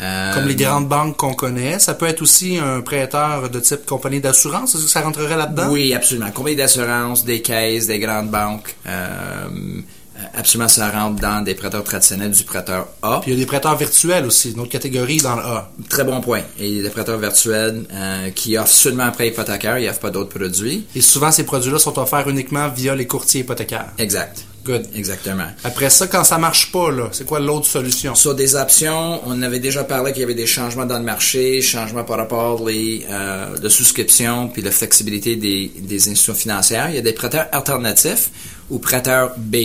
[0.00, 1.78] Euh, Comme les grandes banques qu'on connaît.
[1.78, 4.74] Ça peut être aussi un prêteur de type compagnie d'assurance.
[4.74, 5.68] Est-ce que ça rentrerait là-dedans?
[5.70, 6.30] Oui, absolument.
[6.32, 8.74] Compagnie d'assurance, des caisses, des grandes banques.
[8.86, 9.46] euh,
[10.34, 13.20] absolument, ça rentre dans des prêteurs traditionnels du prêteur A.
[13.20, 15.70] Puis il y a des prêteurs virtuels aussi, une autre catégorie dans le A.
[15.88, 16.40] Très bon point.
[16.58, 19.86] Et il y a des prêteurs virtuels euh, qui offrent seulement un prêt hypothécaire, ils
[19.86, 20.86] n'offrent pas d'autres produits.
[20.94, 23.86] Et souvent, ces produits-là sont offerts uniquement via les courtiers hypothécaires.
[23.98, 24.44] Exact.
[24.64, 24.86] Good.
[24.94, 25.44] Exactement.
[25.62, 28.14] Après ça, quand ça marche pas, là, c'est quoi l'autre solution?
[28.14, 31.60] Sur des options, on avait déjà parlé qu'il y avait des changements dans le marché,
[31.60, 36.88] changements par rapport les euh, de souscription puis la flexibilité des, des institutions financières.
[36.88, 38.30] Il y a des prêteurs alternatifs
[38.70, 39.56] ou prêteurs B.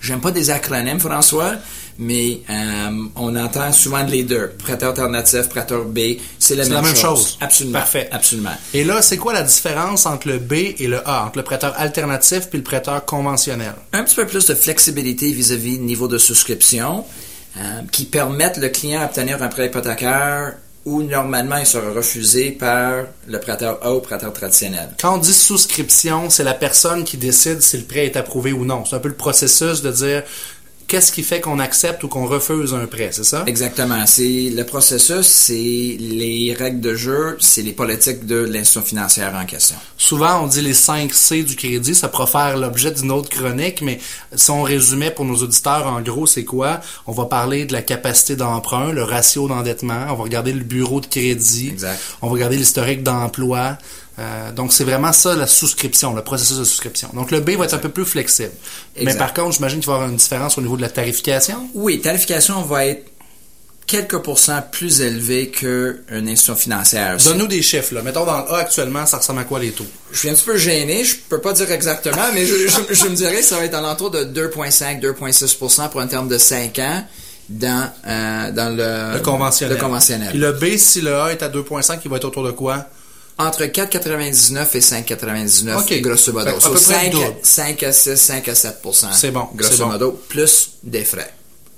[0.00, 1.56] J'aime pas des acronymes, François,
[1.98, 4.50] mais euh, on entend souvent les deux.
[4.58, 5.98] Prêteur alternatif, prêteur B,
[6.38, 7.38] c'est la, C'est même, la même chose.
[7.40, 7.78] Absolument.
[7.78, 8.08] Parfait.
[8.10, 8.54] Absolument.
[8.74, 11.74] Et là, c'est quoi la différence entre le B et le A, entre le prêteur
[11.78, 13.74] alternatif puis le prêteur conventionnel?
[13.92, 17.04] un petit peu plus de flexibilité vis-à-vis du niveau de souscription
[17.56, 23.06] euh, qui permettent le client d'obtenir un prêt hypothécaire où normalement il sera refusé par
[23.26, 24.90] le prêteur A ou prêteur traditionnel.
[25.00, 28.64] Quand on dit souscription, c'est la personne qui décide si le prêt est approuvé ou
[28.64, 28.84] non.
[28.84, 30.22] C'est un peu le processus de dire
[30.88, 33.44] qu'est-ce qui fait qu'on accepte ou qu'on refuse un prêt, c'est ça?
[33.46, 34.06] Exactement.
[34.06, 35.52] C'est le processus, c'est
[35.98, 39.76] les règles de jeu, c'est les politiques de l'institution financière en question.
[39.96, 43.82] Souvent, on dit les 5 C du crédit, ça pourrait faire l'objet d'une autre chronique,
[43.82, 43.98] mais
[44.34, 46.80] si on résumait pour nos auditeurs, en gros, c'est quoi?
[47.06, 51.00] On va parler de la capacité d'emprunt, le ratio d'endettement, on va regarder le bureau
[51.00, 51.98] de crédit, Exact.
[52.22, 53.78] on va regarder l'historique d'emploi.
[54.18, 57.10] Euh, donc, c'est vraiment ça, la souscription, le processus de souscription.
[57.12, 58.52] Donc, le B va être un peu plus flexible.
[59.02, 61.68] Mais par contre, j'imagine qu'il va y avoir une différence au niveau de la tarification?
[61.74, 63.06] Oui, tarification va être
[63.86, 67.18] quelques pourcents plus élevé qu'une institution financière.
[67.22, 68.02] Donne-nous des chiffres, là.
[68.02, 69.86] Mettons, dans le A, actuellement, ça ressemble à quoi les taux?
[70.10, 73.04] Je suis un petit peu gêné, je peux pas dire exactement, mais je, je- je
[73.08, 76.78] me dirais que ça va être alentour de 2,5, 2,6% pour un terme de 5
[76.80, 77.04] ans
[77.48, 79.76] dans, euh, dans le, Le conventionnel.
[79.76, 80.30] le conventionnel.
[80.30, 82.86] Puis le B, si le A est à 2,5, il va être autour de quoi?
[83.38, 86.00] Entre 4,99 et 5,99, OK.
[86.00, 86.48] grosso modo.
[86.48, 87.34] À So, peu près 5, double.
[87.42, 88.74] 5 à 6, 5 à 7
[89.12, 89.90] C'est bon, Grosso bon.
[89.92, 91.32] modo, plus des frais.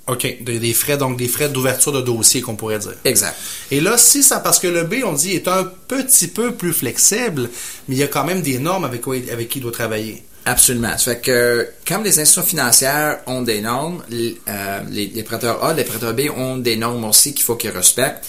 [0.07, 0.37] OK.
[0.41, 2.95] Des, des frais, donc des frais d'ouverture de dossier, qu'on pourrait dire.
[3.03, 3.35] Exact.
[3.71, 6.71] Et là, si ça, parce que le B, on dit, est un petit peu plus
[6.73, 7.49] flexible,
[7.89, 10.23] mais il y a quand même des normes avec, quoi- avec qui il doit travailler.
[10.45, 10.97] Absolument.
[10.97, 15.63] Ça fait que, comme les institutions financières ont des normes, les, euh, les- les prêteurs
[15.63, 18.25] A, les prêteurs B ont des normes aussi qu'il faut qu'ils respectent.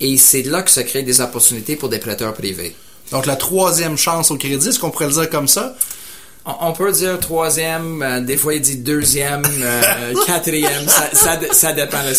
[0.00, 2.74] Et c'est là que se créent des opportunités pour des prêteurs privés.
[3.12, 5.74] Donc, la troisième chance au crédit, est-ce qu'on pourrait le dire comme ça?
[6.46, 11.52] On, peut dire troisième, euh, des fois il dit deuxième, euh, quatrième, ça, ça, dé-
[11.52, 12.14] ça dépend le,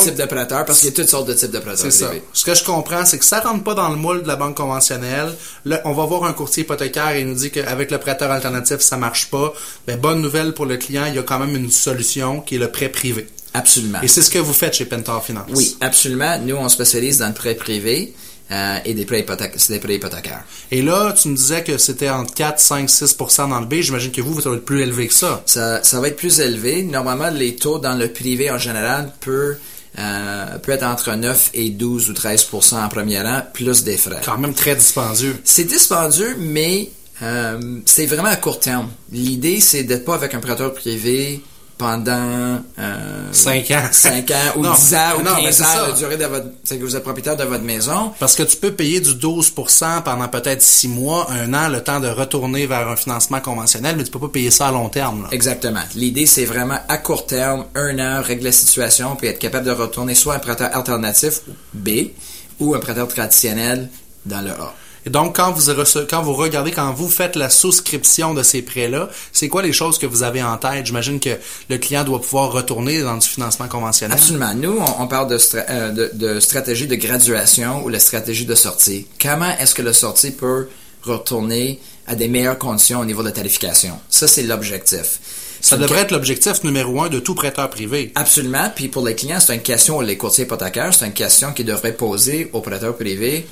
[0.00, 2.10] type de prêteur, parce qu'il y a toutes sortes de types de prêteurs C'est ça.
[2.32, 4.56] Ce que je comprends, c'est que ça rentre pas dans le moule de la banque
[4.56, 5.32] conventionnelle.
[5.64, 8.80] Là, on va voir un courtier hypothécaire et il nous dit qu'avec le prêteur alternatif,
[8.80, 9.52] ça marche pas.
[9.86, 12.58] Ben, bonne nouvelle pour le client, il y a quand même une solution qui est
[12.58, 13.28] le prêt privé.
[13.56, 14.00] Absolument.
[14.02, 15.48] Et c'est ce que vous faites chez Pentar Finance.
[15.54, 16.38] Oui, absolument.
[16.38, 18.12] Nous, on spécialise dans le prêt privé
[18.50, 20.44] euh, et des prêts, des hypothécaires.
[20.70, 23.76] Et là, tu me disais que c'était entre 4, 5, 6% dans le B.
[23.80, 25.42] J'imagine que vous, vous êtes plus élevé que ça.
[25.46, 26.82] Ça, ça va être plus élevé.
[26.82, 29.56] Normalement, les taux dans le privé en général peut,
[29.98, 34.20] euh, peut être entre 9 et 12 ou 13% en premier rang, plus des frais.
[34.22, 35.34] Quand même très dispendieux.
[35.44, 36.90] C'est dispendieux, mais
[37.22, 38.90] euh, c'est vraiment à court terme.
[39.12, 41.42] L'idée, c'est d'être pas avec un prêteur privé
[41.78, 43.82] pendant euh, 5 ans.
[43.90, 46.24] 5 ans ou Non, 10 ans ou non, 15 mais c'est ans la durée de
[46.24, 48.12] votre c'est que vous êtes propriétaire de votre maison.
[48.18, 52.00] Parce que tu peux payer du 12% pendant peut-être 6 mois, un an, le temps
[52.00, 55.24] de retourner vers un financement conventionnel, mais tu peux pas payer ça à long terme.
[55.24, 55.28] là.
[55.32, 55.82] Exactement.
[55.94, 59.72] L'idée, c'est vraiment à court terme, un an, régler la situation, puis être capable de
[59.72, 61.40] retourner soit un prêteur alternatif
[61.74, 61.88] B
[62.58, 63.90] ou un prêteur traditionnel
[64.24, 64.74] dans le A.
[65.06, 65.72] Et donc, quand vous,
[66.10, 69.98] quand vous regardez, quand vous faites la souscription de ces prêts-là, c'est quoi les choses
[69.98, 70.84] que vous avez en tête?
[70.84, 71.30] J'imagine que
[71.70, 74.18] le client doit pouvoir retourner dans du financement conventionnel.
[74.18, 74.52] Absolument.
[74.54, 78.46] Nous, on, on parle de, stra- euh, de, de stratégie de graduation ou la stratégie
[78.46, 79.06] de sortie.
[79.22, 80.68] Comment est-ce que le sortie peut
[81.02, 84.00] retourner à des meilleures conditions au niveau de la tarification?
[84.10, 85.20] Ça, c'est l'objectif.
[85.60, 88.12] Ça devrait être l'objectif numéro un de tout prêteur privé.
[88.14, 88.70] Absolument.
[88.74, 91.92] Puis pour les clients, c'est une question, les courtiers hypothécaires, c'est une question qu'ils devraient
[91.94, 93.46] poser aux prêteurs privés.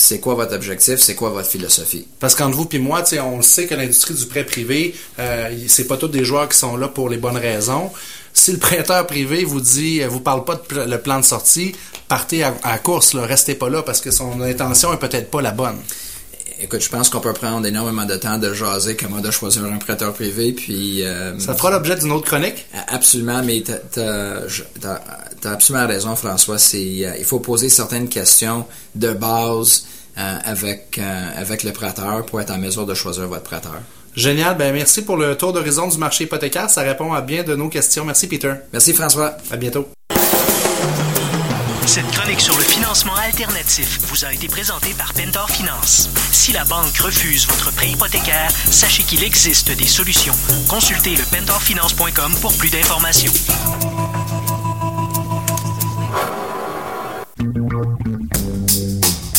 [0.00, 1.00] C'est quoi votre objectif?
[1.00, 2.06] C'est quoi votre philosophie?
[2.20, 5.96] Parce qu'entre vous puis moi, on sait que l'industrie du prêt privé, euh, c'est pas
[5.96, 7.90] tous des joueurs qui sont là pour les bonnes raisons.
[8.32, 11.74] Si le prêteur privé vous dit, vous parle pas de le plan de sortie,
[12.06, 15.42] partez à, à course, là, restez pas là parce que son intention est peut-être pas
[15.42, 15.78] la bonne.
[16.60, 19.78] Écoute, je pense qu'on peut prendre énormément de temps de jaser comment de choisir un
[19.78, 21.04] prêteur privé, puis...
[21.04, 22.66] Euh, ça fera l'objet d'une autre chronique?
[22.88, 26.58] Absolument, mais t'as as, absolument raison, François.
[26.58, 29.86] C'est euh, Il faut poser certaines questions de base
[30.18, 31.00] euh, avec,
[31.36, 33.80] avec le prêteur pour être en mesure de choisir votre prêteur.
[34.16, 34.56] Génial.
[34.56, 36.68] Ben, merci pour le tour d'horizon du marché hypothécaire.
[36.68, 38.04] Ça répond à bien de nos questions.
[38.04, 38.54] Merci, Peter.
[38.72, 39.36] Merci, François.
[39.50, 39.88] À bientôt.
[41.86, 46.08] Cette chronique sur le financement alternatif vous a été présentée par Pentor Finance.
[46.32, 50.34] Si la banque refuse votre prêt hypothécaire, sachez qu'il existe des solutions.
[50.66, 53.32] Consultez le pentorfinance.com pour plus d'informations.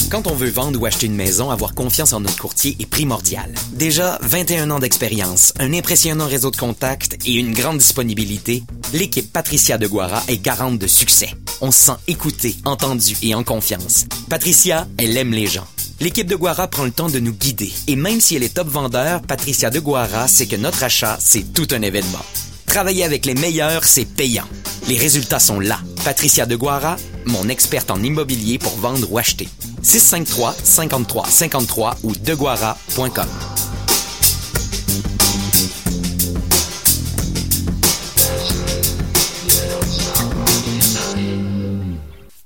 [0.10, 3.54] Quand on veut vendre ou acheter une maison, avoir confiance en notre courtier est primordial.
[3.74, 9.78] Déjà, 21 ans d'expérience, un impressionnant réseau de contacts et une grande disponibilité, l'équipe Patricia
[9.78, 11.30] de Guara est garante de succès.
[11.62, 14.06] On se sent écouté, entendu et en confiance.
[14.30, 15.68] Patricia, elle aime les gens.
[16.00, 17.72] L'équipe de Guara prend le temps de nous guider.
[17.86, 21.54] Et même si elle est top vendeur, Patricia de Guara sait que notre achat, c'est
[21.54, 22.26] tout un événement.
[22.70, 24.46] Travailler avec les meilleurs, c'est payant.
[24.88, 25.80] Les résultats sont là.
[26.06, 29.50] Patricia de Guara, mon experte en immobilier pour vendre ou acheter.
[29.82, 33.28] 653 53 53 ou deguara.com.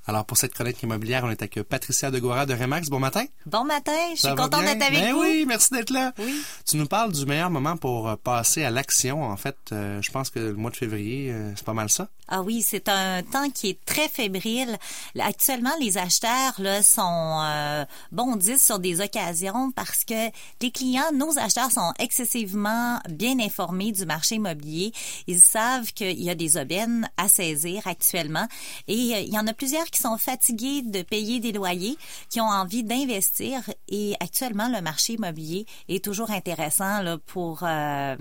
[0.06, 2.90] Alors, pour cette chronique immobilière, on est avec Patricia de Guara de Remax.
[2.90, 3.24] Bon matin.
[3.46, 3.94] Bon matin.
[4.16, 5.22] Je suis contente d'être avec ben vous.
[5.22, 6.12] Oui, merci d'être là.
[6.20, 6.44] Oui.
[6.66, 9.24] Tu nous parles du meilleur moment pour euh, passer à l'action.
[9.24, 12.10] En fait, euh, je pense que le mois de février, euh, c'est pas mal ça.
[12.28, 14.78] Ah oui, c'est un temps qui est très fébrile.
[15.20, 20.30] Actuellement, les acheteurs là sont euh, bondissent sur des occasions parce que
[20.62, 24.94] les clients, nos acheteurs sont excessivement bien informés du marché immobilier.
[25.28, 28.48] Ils savent qu'il y a des aubaines à saisir actuellement
[28.88, 31.98] et il y en a plusieurs qui sont fatigués de payer des loyers,
[32.30, 38.16] qui ont envie d'investir et actuellement le marché immobilier est toujours intéressant pour euh,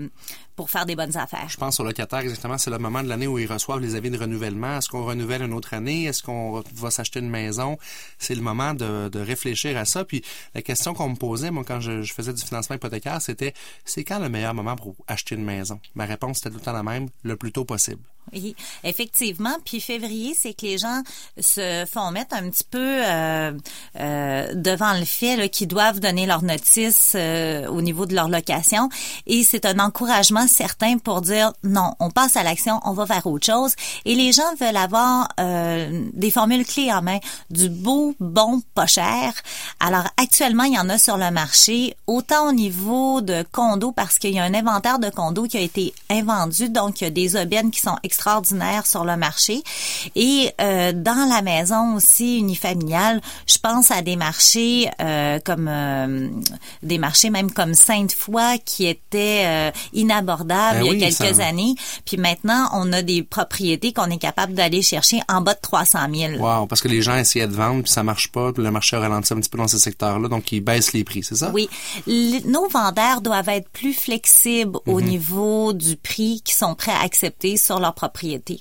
[0.55, 1.49] pour faire des bonnes affaires.
[1.49, 2.57] Je pense aux locataires, exactement.
[2.57, 4.77] C'est le moment de l'année où ils reçoivent les avis de renouvellement.
[4.77, 6.05] Est-ce qu'on renouvelle une autre année?
[6.05, 7.77] Est-ce qu'on va s'acheter une maison?
[8.19, 10.05] C'est le moment de, de, réfléchir à ça.
[10.05, 10.21] Puis
[10.53, 13.53] la question qu'on me posait, moi, quand je, je faisais du financement hypothécaire, c'était
[13.83, 15.79] c'est quand le meilleur moment pour acheter une maison?
[15.95, 18.01] Ma réponse était tout le temps la même, le plus tôt possible.
[18.31, 19.55] Oui, effectivement.
[19.65, 21.01] Puis février, c'est que les gens
[21.39, 23.51] se font mettre un petit peu euh,
[23.99, 28.89] euh, devant le fait qu'ils doivent donner leur notice euh, au niveau de leur location.
[29.27, 33.25] Et c'est un encouragement certain pour dire non, on passe à l'action, on va vers
[33.27, 33.75] autre chose.
[34.05, 37.19] Et les gens veulent avoir euh, des formules clés en main,
[37.49, 39.33] du beau, bon, pas cher.
[39.79, 44.17] Alors actuellement, il y en a sur le marché, autant au niveau de condos, parce
[44.17, 47.11] qu'il y a un inventaire de condos qui a été invendu, donc il y a
[47.11, 49.63] des aubaines qui sont extraordinaires sur le marché.
[50.15, 56.29] Et euh, dans la maison aussi unifamiliale, je pense à des marchés euh, comme euh,
[56.83, 61.35] des marchés même comme Sainte-Foy qui étaient euh, inabordables Ben il y a oui, quelques
[61.37, 61.73] ça- années.
[62.05, 65.99] Puis maintenant, on a des propriétés qu'on est capable d'aller chercher en bas de 300
[66.13, 66.33] 000.
[66.43, 68.95] Wow, parce que les gens essayaient de vendre, puis ça marche pas, puis le marché
[68.95, 71.51] a ralenti un petit peu dans ces secteurs-là, donc ils baissent les prix, c'est ça?
[71.53, 71.67] Oui,
[72.45, 75.07] nos vendeurs doivent être plus flexibles au Mhm.
[75.07, 78.59] niveau du prix qu'ils sont prêts à accepter sur leur propriété.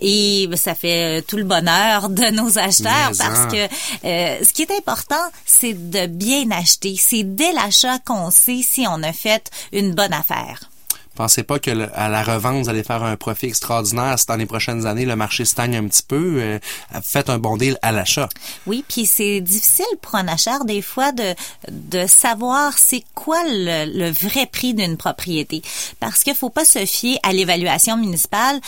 [0.00, 3.48] Et ça fait euh, tout le bonheur de nos acheteurs Mais parce en.
[3.48, 3.62] que
[4.04, 6.96] euh, ce qui est important, c'est de bien acheter.
[6.98, 10.71] C'est dès l'achat qu'on sait si on a fait une bonne affaire.
[11.14, 14.46] Pensez pas que à la revente, vous allez faire un profit extraordinaire si dans les
[14.46, 16.38] prochaines années, le marché stagne un petit peu.
[16.40, 16.58] euh,
[17.02, 18.28] faites un bon deal à l'achat.
[18.66, 21.34] Oui, puis c'est difficile pour un acheteur des fois de
[21.70, 25.62] de savoir c'est quoi le, le vrai prix d'une propriété
[26.00, 28.60] parce qu'il faut pas se fier à l'évaluation municipale.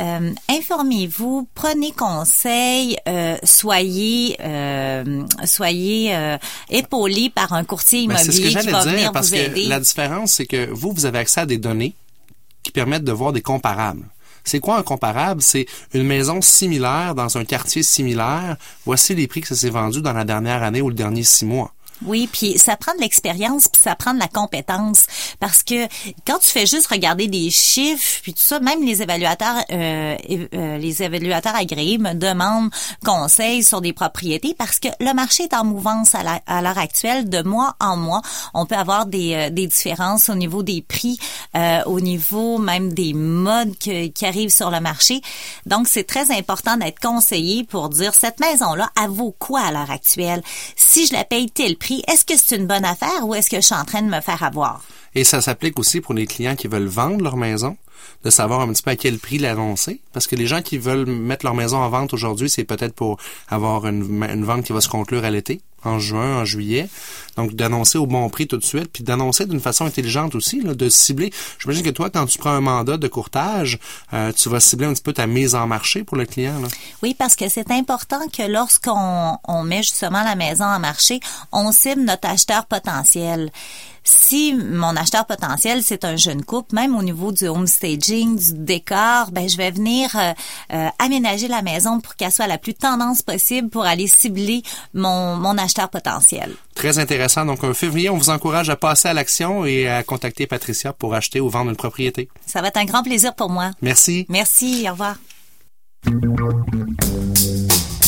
[0.00, 6.36] Euh, informez-vous, prenez conseil, euh, soyez euh, soyez euh,
[6.70, 9.68] épaulés par un courtier c'est ce que immobilier qui va dire, venir parce vous que
[9.68, 11.94] la différence, c'est que vous, vous avez accès à des données
[12.62, 14.04] qui permettent de voir des comparables.
[14.42, 15.40] C'est quoi un comparable?
[15.40, 18.56] C'est une maison similaire dans un quartier similaire.
[18.84, 21.46] Voici les prix que ça s'est vendu dans la dernière année ou le dernier six
[21.46, 21.73] mois.
[22.02, 25.06] Oui, puis ça prend de l'expérience, puis ça prend de la compétence,
[25.38, 25.86] parce que
[26.26, 30.16] quand tu fais juste regarder des chiffres, puis tout ça, même les évaluateurs, euh,
[30.54, 32.70] euh, les évaluateurs agréés me demandent
[33.04, 37.42] conseils sur des propriétés, parce que le marché est en mouvance à l'heure actuelle, de
[37.42, 38.22] mois en mois,
[38.54, 41.18] on peut avoir des, euh, des différences au niveau des prix,
[41.86, 45.20] au niveau même des modes qui arrivent sur le marché.
[45.66, 49.90] Donc c'est très important d'être conseillé pour dire cette maison-là, elle vaut quoi à l'heure
[49.90, 50.42] actuelle?
[50.74, 53.62] Si je la paye tel est-ce que c'est une bonne affaire ou est-ce que je
[53.62, 54.82] suis en train de me faire avoir?
[55.14, 57.76] Et ça s'applique aussi pour les clients qui veulent vendre leur maison,
[58.24, 60.00] de savoir un petit peu à quel prix l'annoncer.
[60.12, 63.18] Parce que les gens qui veulent mettre leur maison en vente aujourd'hui, c'est peut-être pour
[63.48, 66.88] avoir une, vente qui va se conclure à l'été, en juin, en juillet.
[67.36, 70.74] Donc, d'annoncer au bon prix tout de suite, puis d'annoncer d'une façon intelligente aussi, là,
[70.74, 71.32] de cibler.
[71.58, 73.78] J'imagine que toi, quand tu prends un mandat de courtage,
[74.12, 76.60] euh, tu vas cibler un petit peu ta mise en marché pour le client.
[76.60, 76.68] Là.
[77.02, 81.20] Oui, parce que c'est important que lorsqu'on on met justement la maison en marché,
[81.50, 83.50] on cible notre acheteur potentiel
[84.04, 88.52] si mon acheteur potentiel c'est un jeune couple, même au niveau du home staging, du
[88.52, 90.32] décor, ben je vais venir euh,
[90.72, 95.36] euh, aménager la maison pour qu'elle soit la plus tendance possible pour aller cibler mon,
[95.36, 96.54] mon acheteur potentiel.
[96.74, 97.46] Très intéressant.
[97.46, 101.14] Donc, un février, on vous encourage à passer à l'action et à contacter Patricia pour
[101.14, 102.28] acheter ou vendre une propriété.
[102.46, 103.70] Ça va être un grand plaisir pour moi.
[103.80, 104.26] Merci.
[104.28, 104.86] Merci.
[104.88, 105.16] Au revoir.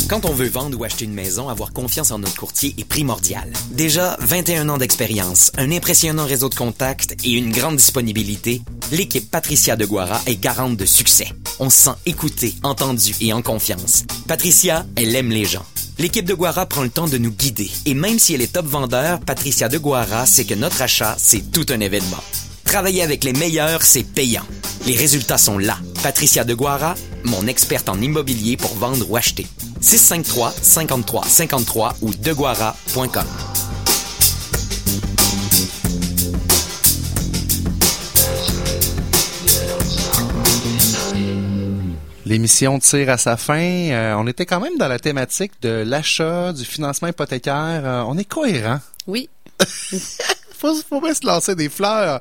[0.08, 3.52] Quand on veut vendre ou acheter une maison, avoir confiance en notre courtier est primordial.
[3.72, 9.74] Déjà 21 ans d'expérience, un impressionnant réseau de contacts et une grande disponibilité, l'équipe Patricia
[9.74, 11.26] de Guara est garante de succès.
[11.58, 14.04] On se sent écouté, entendu et en confiance.
[14.28, 15.66] Patricia, elle aime les gens.
[15.98, 17.70] L'équipe de Guara prend le temps de nous guider.
[17.84, 21.50] Et même si elle est top vendeur, Patricia de Guara sait que notre achat, c'est
[21.50, 22.22] tout un événement.
[22.66, 24.44] Travailler avec les meilleurs, c'est payant.
[24.86, 25.78] Les résultats sont là.
[26.02, 26.94] Patricia de Guara,
[27.24, 29.46] mon experte en immobilier pour vendre ou acheter.
[29.80, 33.24] 653 53 53 ou deguara.com.
[42.26, 43.90] L'émission tire à sa fin.
[43.92, 47.82] Euh, on était quand même dans la thématique de l'achat, du financement hypothécaire.
[47.84, 48.80] Euh, on est cohérent.
[49.06, 49.30] Oui.
[50.56, 52.20] faut, faut pas se lancer des fleurs.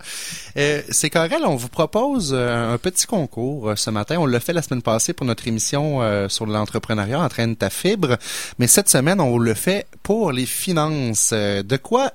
[0.57, 4.17] Euh, c'est Corel, on vous propose euh, un petit concours euh, ce matin.
[4.19, 5.75] On l'a fait la semaine passée pour notre émission
[6.29, 8.17] sur l'entrepreneuriat, entraîne ta fibre.
[8.59, 11.31] Mais cette semaine, on le fait pour les finances.
[11.31, 12.11] de quoi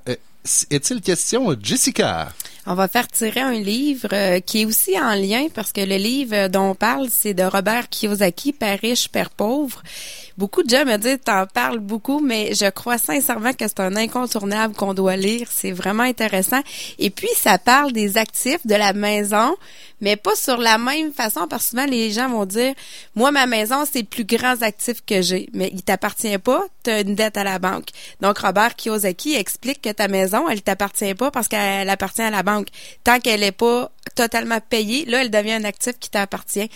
[0.71, 2.33] est-il question, Jessica?
[2.67, 6.49] On va faire tirer un livre qui est aussi en lien parce que le livre
[6.49, 9.83] dont on parle, c'est de Robert Kiyosaki, Père riche, Père pauvre.
[10.41, 13.95] Beaucoup de gens me disent, t'en parles beaucoup, mais je crois sincèrement que c'est un
[13.95, 15.49] incontournable qu'on doit lire.
[15.51, 16.63] C'est vraiment intéressant.
[16.99, 19.55] Et puis, ça parle des actifs de la maison,
[20.01, 22.73] mais pas sur la même façon, parce que souvent, les gens vont dire,
[23.15, 26.91] moi, ma maison, c'est le plus grand actif que j'ai, mais il t'appartient pas, tu
[26.91, 27.89] une dette à la banque.
[28.23, 32.43] Donc, Robert Kiyosaki explique que ta maison, elle t'appartient pas parce qu'elle appartient à la
[32.43, 32.69] banque.
[33.05, 36.69] Tant qu'elle est pas totalement payée, là, elle devient un actif qui t'appartient.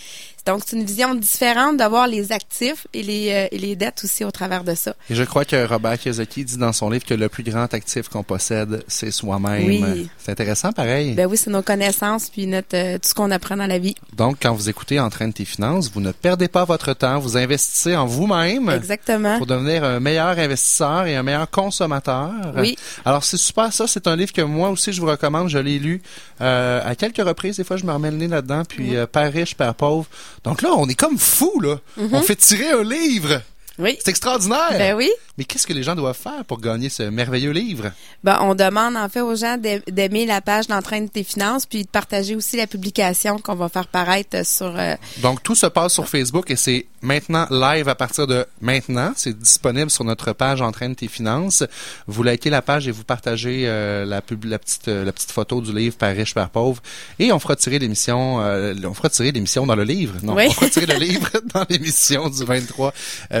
[0.45, 4.23] Donc, c'est une vision différente d'avoir les actifs et les, euh, et les dettes aussi
[4.23, 4.93] au travers de ça.
[5.09, 8.09] Et je crois que Robert Kiyosaki dit dans son livre que le plus grand actif
[8.09, 9.65] qu'on possède, c'est soi-même.
[9.65, 10.07] Oui.
[10.19, 11.13] C'est intéressant, pareil.
[11.13, 13.95] Ben oui, c'est nos connaissances puis notre, euh, tout ce qu'on apprend dans la vie.
[14.15, 17.95] Donc, quand vous écoutez Entraîne tes finances, vous ne perdez pas votre temps, vous investissez
[17.95, 18.69] en vous-même.
[18.69, 19.37] Exactement.
[19.37, 22.31] Pour devenir un meilleur investisseur et un meilleur consommateur.
[22.55, 22.75] Oui.
[23.03, 23.87] Alors, c'est super ça.
[23.87, 25.49] C'est un livre que moi aussi, je vous recommande.
[25.49, 26.03] Je l'ai lu
[26.41, 27.57] euh, à quelques reprises.
[27.57, 28.63] Des fois, je me remets le nez là-dedans.
[28.67, 30.05] Puis, euh, Père riche, Père pauvre.
[30.43, 31.75] Donc là, on est comme fou, là.
[31.97, 32.09] Mhm.
[32.13, 33.41] On fait tirer un livre.
[33.77, 33.97] Oui.
[33.99, 34.71] C'est extraordinaire.
[34.71, 35.11] Ben oui.
[35.37, 37.91] Mais qu'est-ce que les gens doivent faire pour gagner ce merveilleux livre?
[38.23, 41.83] Ben, on demande en fait aux gens d'aimer la page d'entraîne de tes finances puis
[41.83, 44.73] de partager aussi la publication qu'on va faire paraître sur...
[44.77, 49.11] Euh, Donc, tout se passe sur Facebook et c'est maintenant live à partir de maintenant.
[49.17, 51.63] C'est disponible sur notre page Entraîne tes finances.
[52.07, 55.31] Vous likez la page et vous partagez euh, la, pub, la, petite, euh, la petite
[55.31, 56.81] photo du livre Par riche, par pauvre.
[57.19, 60.15] Et on fera tirer l'émission on fera tirer l'émission dans le livre.
[60.23, 60.45] Non, oui.
[60.47, 62.93] on fera tirer le livre dans l'émission du 23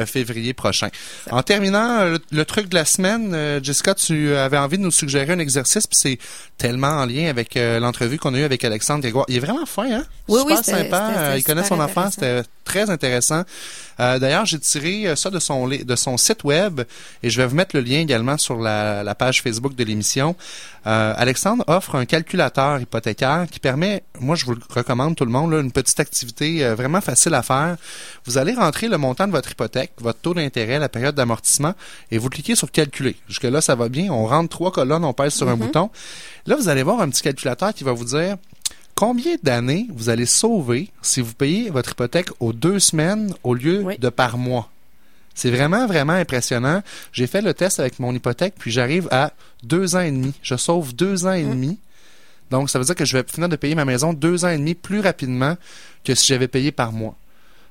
[0.05, 0.89] février prochain.
[1.31, 5.39] En terminant, le, truc de la semaine, Jessica, tu avais envie de nous suggérer un
[5.39, 6.19] exercice, puis c'est
[6.57, 9.25] tellement en lien avec l'entrevue qu'on a eue avec Alexandre Grégoire.
[9.27, 10.05] Il est vraiment fin, hein?
[10.27, 11.37] Oui, Super oui, sympa.
[11.37, 12.09] il connaît son affaire.
[12.11, 13.43] C'était très intéressant.
[14.01, 16.81] Euh, D'ailleurs, j'ai tiré euh, ça de son de son site web
[17.23, 20.35] et je vais vous mettre le lien également sur la, la page Facebook de l'émission.
[20.87, 25.31] Euh, Alexandre offre un calculateur hypothécaire qui permet, moi je vous le recommande tout le
[25.31, 27.77] monde, là, une petite activité euh, vraiment facile à faire.
[28.25, 31.73] Vous allez rentrer le montant de votre hypothèque, votre taux d'intérêt, la période d'amortissement
[32.11, 33.15] et vous cliquez sur calculer.
[33.29, 34.11] Jusque là, ça va bien.
[34.11, 35.59] On rentre trois colonnes, on pèse sur un Mhm.
[35.59, 35.89] bouton.
[36.45, 38.35] Là, vous allez voir un petit calculateur qui va vous dire
[38.95, 43.85] combien d'années vous allez sauver si vous payez votre hypothèque aux deux semaines au lieu
[43.99, 44.71] de par mois?
[45.35, 46.81] C'est vraiment, vraiment impressionnant.
[47.11, 49.33] J'ai fait le test avec mon hypothèque, puis j'arrive à
[49.63, 50.33] deux ans et demi.
[50.41, 51.77] Je sauve deux ans et demi.
[52.51, 54.57] Donc, ça veut dire que je vais finir de payer ma maison deux ans et
[54.57, 55.57] demi plus rapidement
[56.05, 57.17] que si j'avais payé par mois.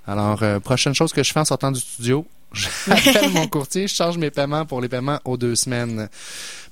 [0.07, 3.95] Alors, euh, prochaine chose que je fais en sortant du studio, j'appelle mon courtier, je
[3.95, 6.09] charge mes paiements pour les paiements aux deux semaines.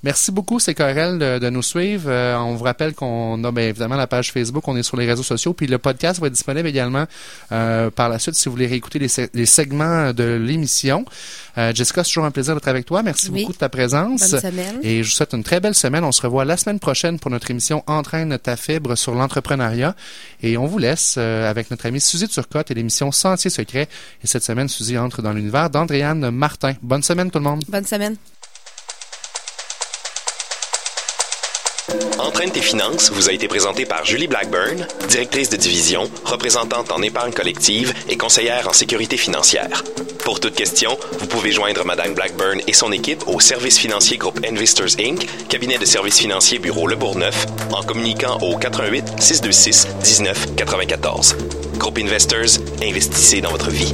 [0.03, 2.09] Merci beaucoup, c'est Corel, de, de, nous suivre.
[2.09, 5.05] Euh, on vous rappelle qu'on a bien évidemment la page Facebook, on est sur les
[5.05, 7.05] réseaux sociaux, puis le podcast va être disponible également
[7.53, 11.05] euh, par la suite si vous voulez réécouter les, les segments de l'émission.
[11.57, 13.01] Euh, Jessica, c'est toujours un plaisir d'être avec toi.
[13.01, 13.41] Merci Oui.
[13.41, 14.29] beaucoup de ta présence.
[14.31, 14.79] Bonne semaine.
[14.83, 16.03] Et je vous souhaite une très belle semaine.
[16.03, 19.95] On se revoit la semaine prochaine pour notre émission Entraîne ta fibre sur l'entrepreneuriat.
[20.41, 23.87] Et on vous laisse avec notre amie Suzy Turcotte et l'émission Sentier secret.
[24.23, 26.73] Et cette semaine, Suzy entre dans l'univers d'Andréane Martin.
[26.81, 27.63] Bonne semaine tout le monde.
[27.67, 28.15] Bonne semaine.
[32.19, 37.01] Entraîne tes finances vous a été présenté par Julie Blackburn, directrice de division, représentante en
[37.01, 39.83] épargne collective et conseillère en sécurité financière.
[40.23, 44.39] Pour toute question, vous pouvez joindre Madame Blackburn et son équipe au service financier groupe
[44.47, 50.55] Investors Inc., cabinet de services financiers bureau Le Bourgneuf, en communiquant au 88 626 19
[50.55, 51.35] 94.
[51.77, 53.91] Groupe Investors, investissez dans votre vie.